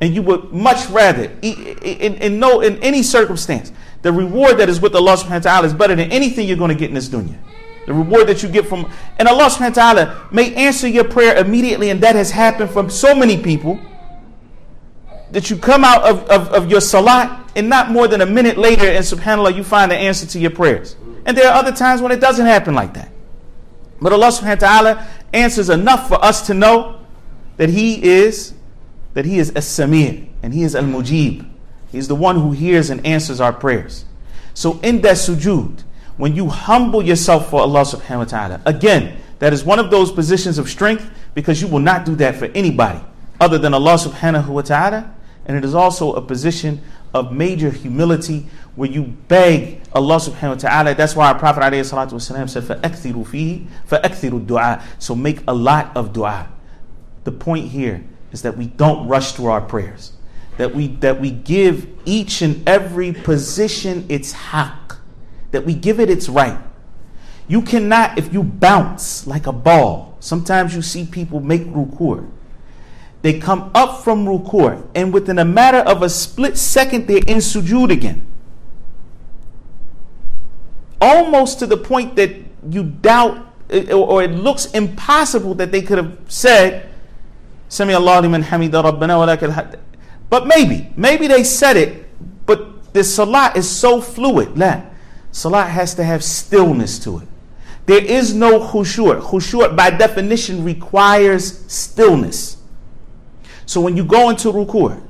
And 0.00 0.14
you 0.14 0.22
would 0.22 0.52
much 0.52 0.88
rather, 0.90 1.30
in, 1.42 2.14
in, 2.16 2.38
no, 2.40 2.60
in 2.60 2.82
any 2.82 3.02
circumstance, 3.02 3.70
the 4.02 4.12
reward 4.12 4.58
that 4.58 4.68
is 4.68 4.80
with 4.80 4.94
Allah 4.94 5.16
subhanahu 5.16 5.30
wa 5.30 5.38
ta'ala 5.38 5.66
is 5.66 5.74
better 5.74 5.94
than 5.94 6.10
anything 6.10 6.48
you're 6.48 6.56
going 6.56 6.70
to 6.70 6.74
get 6.74 6.88
in 6.88 6.94
this 6.94 7.08
dunya. 7.08 7.38
The 7.86 7.94
reward 7.94 8.26
that 8.28 8.42
you 8.42 8.48
get 8.48 8.66
from, 8.66 8.90
and 9.18 9.28
Allah 9.28 9.44
subhanahu 9.44 9.76
wa 9.76 9.92
ta'ala 9.92 10.28
may 10.32 10.54
answer 10.54 10.88
your 10.88 11.04
prayer 11.04 11.36
immediately, 11.36 11.90
and 11.90 12.00
that 12.02 12.16
has 12.16 12.30
happened 12.30 12.70
from 12.70 12.90
so 12.90 13.14
many 13.14 13.40
people 13.40 13.78
that 15.32 15.50
you 15.50 15.56
come 15.56 15.84
out 15.84 16.02
of, 16.02 16.24
of, 16.28 16.48
of 16.48 16.70
your 16.70 16.80
salat 16.80 17.49
and 17.56 17.68
not 17.68 17.90
more 17.90 18.08
than 18.08 18.20
a 18.20 18.26
minute 18.26 18.56
later, 18.56 18.86
and 18.86 19.04
subhanAllah, 19.04 19.54
you 19.56 19.64
find 19.64 19.90
the 19.90 19.96
answer 19.96 20.26
to 20.26 20.38
your 20.38 20.50
prayers. 20.50 20.96
And 21.24 21.36
there 21.36 21.48
are 21.50 21.54
other 21.54 21.72
times 21.72 22.00
when 22.00 22.12
it 22.12 22.20
doesn't 22.20 22.46
happen 22.46 22.74
like 22.74 22.94
that. 22.94 23.10
But 24.00 24.12
Allah 24.12 24.28
subhanahu 24.28 24.62
wa 24.62 24.68
ta'ala 24.68 25.08
answers 25.32 25.68
enough 25.68 26.08
for 26.08 26.22
us 26.24 26.46
to 26.46 26.54
know 26.54 27.00
that 27.56 27.68
He 27.68 28.02
is 28.02 28.54
that 29.14 29.24
He 29.24 29.38
is 29.38 29.50
as-Samir 29.50 30.28
and 30.42 30.54
He 30.54 30.62
is 30.62 30.74
al-Mujib. 30.74 31.46
He's 31.92 32.08
the 32.08 32.14
one 32.14 32.36
who 32.40 32.52
hears 32.52 32.90
and 32.90 33.04
answers 33.04 33.40
our 33.40 33.52
prayers. 33.52 34.04
So 34.54 34.78
in 34.80 35.00
that 35.02 35.16
sujood, 35.16 35.82
when 36.16 36.36
you 36.36 36.48
humble 36.48 37.02
yourself 37.02 37.50
for 37.50 37.60
Allah 37.60 37.82
subhanahu 37.82 38.18
wa 38.18 38.24
ta'ala, 38.24 38.62
again, 38.64 39.18
that 39.40 39.52
is 39.52 39.64
one 39.64 39.78
of 39.78 39.90
those 39.90 40.12
positions 40.12 40.58
of 40.58 40.68
strength 40.68 41.10
because 41.34 41.60
you 41.60 41.68
will 41.68 41.80
not 41.80 42.04
do 42.04 42.14
that 42.16 42.36
for 42.36 42.46
anybody 42.46 43.00
other 43.40 43.58
than 43.58 43.74
Allah 43.74 43.94
subhanahu 43.94 44.48
wa 44.48 44.62
ta'ala. 44.62 45.14
And 45.46 45.56
it 45.56 45.64
is 45.64 45.74
also 45.74 46.12
a 46.12 46.20
position 46.20 46.80
of 47.12 47.32
major 47.32 47.70
humility 47.70 48.46
where 48.76 48.88
you 48.88 49.02
beg 49.28 49.80
Allah 49.92 50.16
subhanahu 50.16 50.50
wa 50.50 50.54
ta'ala. 50.54 50.94
That's 50.94 51.16
why 51.16 51.28
our 51.28 51.38
Prophet 51.38 51.60
والسلام, 51.60 52.48
said, 52.48 52.62
فَأَكْثِرُ 52.62 53.26
فِيهِ 53.26 53.66
فَأَكْثِرُ 53.88 54.46
الدُّعَى 54.46 54.82
So 54.98 55.14
make 55.14 55.42
a 55.48 55.54
lot 55.54 55.96
of 55.96 56.12
dua. 56.12 56.48
The 57.24 57.32
point 57.32 57.68
here 57.68 58.04
is 58.32 58.42
that 58.42 58.56
we 58.56 58.66
don't 58.66 59.08
rush 59.08 59.32
through 59.32 59.46
our 59.46 59.60
prayers. 59.60 60.12
That 60.56 60.74
we, 60.74 60.88
that 60.98 61.20
we 61.20 61.30
give 61.30 61.88
each 62.04 62.42
and 62.42 62.66
every 62.68 63.12
position 63.12 64.06
its 64.08 64.32
haqq. 64.32 64.98
That 65.50 65.64
we 65.64 65.74
give 65.74 65.98
it 66.00 66.08
its 66.10 66.28
right. 66.28 66.58
You 67.48 67.62
cannot, 67.62 68.16
if 68.18 68.32
you 68.32 68.44
bounce 68.44 69.26
like 69.26 69.46
a 69.46 69.52
ball, 69.52 70.16
sometimes 70.20 70.74
you 70.74 70.82
see 70.82 71.04
people 71.04 71.40
make 71.40 71.62
ruku' 71.66 72.30
they 73.22 73.38
come 73.38 73.70
up 73.74 74.02
from 74.02 74.24
ruku', 74.24 74.86
and 74.94 75.12
within 75.12 75.38
a 75.38 75.44
matter 75.44 75.78
of 75.78 76.02
a 76.02 76.08
split 76.08 76.56
second, 76.56 77.06
they're 77.06 77.18
in 77.26 77.38
sujood 77.38 77.90
again. 77.90 78.26
Almost 81.00 81.58
to 81.58 81.66
the 81.66 81.76
point 81.76 82.16
that 82.16 82.34
you 82.68 82.84
doubt, 82.84 83.46
eh, 83.70 83.92
or 83.92 84.22
it 84.22 84.32
looks 84.32 84.66
impossible 84.66 85.54
that 85.54 85.70
they 85.70 85.82
could 85.82 85.98
have 85.98 86.18
said, 86.28 86.88
Sami 87.68 87.94
Allah 87.94 88.20
liman 88.22 88.42
hamida 88.42 88.82
rabbana 88.82 89.18
wa 89.18 89.76
But 90.28 90.46
maybe, 90.46 90.92
maybe 90.96 91.26
they 91.26 91.44
said 91.44 91.76
it, 91.76 92.08
but 92.46 92.92
the 92.92 93.04
salat 93.04 93.56
is 93.56 93.70
so 93.70 94.00
fluid. 94.00 94.58
La. 94.58 94.82
Salat 95.30 95.68
has 95.68 95.94
to 95.94 96.04
have 96.04 96.24
stillness 96.24 96.98
to 97.00 97.18
it. 97.18 97.28
There 97.86 98.04
is 98.04 98.34
no 98.34 98.60
khushu'. 98.60 99.20
Khushu' 99.20 99.76
by 99.76 99.90
definition 99.90 100.64
requires 100.64 101.64
stillness. 101.72 102.56
So 103.70 103.80
when 103.80 103.96
you 103.96 104.02
go 104.04 104.30
into 104.30 104.50
ruku', 104.50 105.00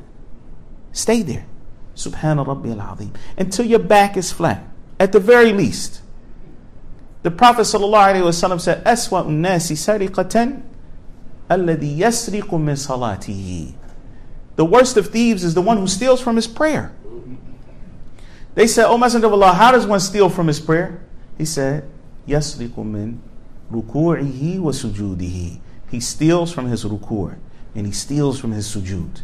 stay 0.92 1.22
there. 1.22 1.46
Subhana 1.96 2.46
Rabbi 2.46 2.68
al 2.68 2.98
Until 3.38 3.64
your 3.64 3.78
back 3.78 4.18
is 4.18 4.32
flat. 4.32 4.62
At 4.98 5.12
the 5.12 5.18
very 5.18 5.54
least. 5.54 6.02
The 7.22 7.30
Prophet 7.30 7.62
ﷺ 7.62 8.60
said, 8.60 8.84
Aswa 8.84 9.24
unnasi 9.24 9.78
sariqatan 9.80 10.60
alladhi 11.48 12.00
yasriqu 12.00 12.62
min 12.62 12.76
salatihi. 12.76 13.72
The 14.56 14.64
worst 14.66 14.98
of 14.98 15.08
thieves 15.08 15.42
is 15.42 15.54
the 15.54 15.62
one 15.62 15.78
who 15.78 15.86
steals 15.86 16.20
from 16.20 16.36
his 16.36 16.46
prayer. 16.46 16.92
They 18.56 18.66
said, 18.66 18.84
O 18.84 18.98
Messenger 18.98 19.28
of 19.28 19.32
Allah, 19.32 19.54
how 19.54 19.72
does 19.72 19.86
one 19.86 20.00
steal 20.00 20.28
from 20.28 20.48
his 20.48 20.60
prayer? 20.60 21.00
He 21.38 21.46
said, 21.46 21.88
Yasriqu 22.28 22.84
min 22.84 23.22
ruku'ihi 23.72 24.60
wa 24.60 24.72
sujudihi. 24.72 25.60
He 25.90 26.00
steals 26.00 26.52
from 26.52 26.66
his 26.68 26.84
ruku' 26.84 27.38
and 27.74 27.86
he 27.86 27.92
steals 27.92 28.38
from 28.38 28.52
his 28.52 28.74
sujud. 28.74 29.22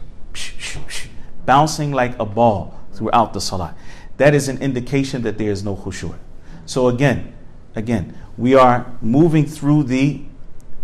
Bouncing 1.44 1.92
like 1.92 2.18
a 2.18 2.24
ball 2.24 2.78
throughout 2.92 3.32
the 3.32 3.40
salah. 3.40 3.74
That 4.16 4.34
is 4.34 4.48
an 4.48 4.58
indication 4.58 5.22
that 5.22 5.38
there 5.38 5.50
is 5.50 5.62
no 5.62 5.76
khushu'. 5.76 6.16
So 6.64 6.88
again, 6.88 7.34
again, 7.74 8.18
we 8.36 8.54
are 8.54 8.92
moving 9.00 9.46
through 9.46 9.84
the 9.84 10.22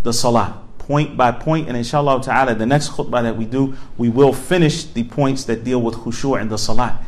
the 0.02 0.12
salah 0.12 0.62
point 0.78 1.16
by 1.16 1.30
point, 1.30 1.68
and 1.68 1.76
inshallah 1.76 2.22
ta'ala, 2.22 2.54
the 2.54 2.66
next 2.66 2.90
khutbah 2.90 3.22
that 3.22 3.36
we 3.36 3.44
do, 3.44 3.74
we 3.96 4.08
will 4.08 4.32
finish 4.32 4.84
the 4.84 5.04
points 5.04 5.44
that 5.44 5.62
deal 5.62 5.80
with 5.80 5.94
khushu' 5.94 6.40
and 6.40 6.50
the 6.50 6.58
salah. 6.58 6.98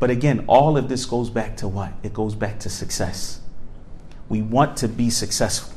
But 0.00 0.10
again, 0.10 0.44
all 0.48 0.76
of 0.76 0.88
this 0.88 1.06
goes 1.06 1.30
back 1.30 1.56
to 1.58 1.68
what? 1.68 1.92
It 2.02 2.12
goes 2.12 2.34
back 2.34 2.58
to 2.60 2.70
success. 2.70 3.40
We 4.28 4.42
want 4.42 4.76
to 4.78 4.88
be 4.88 5.10
successful. 5.10 5.74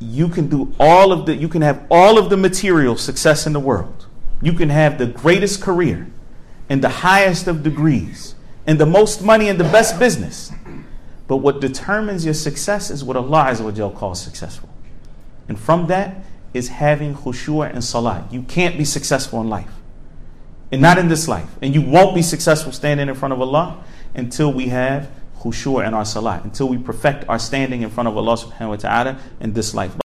You 0.00 0.28
can 0.28 0.48
do 0.48 0.74
all 0.78 1.12
of 1.12 1.26
the, 1.26 1.34
you 1.34 1.48
can 1.48 1.62
have 1.62 1.86
all 1.90 2.18
of 2.18 2.30
the 2.30 2.36
material 2.36 2.96
success 2.96 3.46
in 3.46 3.52
the 3.52 3.60
world. 3.60 4.06
You 4.42 4.52
can 4.52 4.68
have 4.68 4.98
the 4.98 5.06
greatest 5.06 5.62
career 5.62 6.08
and 6.68 6.82
the 6.82 6.88
highest 6.88 7.46
of 7.46 7.62
degrees 7.62 8.34
and 8.66 8.78
the 8.78 8.86
most 8.86 9.22
money 9.22 9.48
and 9.48 9.58
the 9.58 9.64
best 9.64 9.98
business. 9.98 10.50
But 11.26 11.38
what 11.38 11.60
determines 11.60 12.24
your 12.24 12.34
success 12.34 12.90
is 12.90 13.02
what 13.02 13.16
Allah 13.16 13.46
Azza 13.50 13.94
calls 13.94 14.20
successful. 14.20 14.68
And 15.48 15.58
from 15.58 15.86
that 15.86 16.24
is 16.52 16.68
having 16.68 17.14
khushu' 17.14 17.68
and 17.68 17.82
salah. 17.82 18.26
You 18.30 18.42
can't 18.42 18.76
be 18.78 18.84
successful 18.84 19.40
in 19.40 19.48
life. 19.48 19.70
And 20.70 20.80
not 20.80 20.98
in 20.98 21.08
this 21.08 21.28
life. 21.28 21.48
And 21.62 21.74
you 21.74 21.82
won't 21.82 22.14
be 22.14 22.22
successful 22.22 22.72
standing 22.72 23.08
in 23.08 23.14
front 23.14 23.32
of 23.32 23.40
Allah 23.40 23.82
until 24.14 24.52
we 24.52 24.68
have 24.68 25.10
khushu' 25.44 25.86
in 25.86 25.92
our 25.92 26.06
salah, 26.06 26.40
until 26.42 26.68
we 26.68 26.78
perfect 26.78 27.28
our 27.28 27.38
standing 27.38 27.82
in 27.82 27.90
front 27.90 28.08
of 28.08 28.16
Allah 28.16 28.36
subhanahu 28.36 28.68
wa 28.70 28.76
ta'ala 28.76 29.18
in 29.40 29.52
this 29.52 29.74
life. 29.74 29.92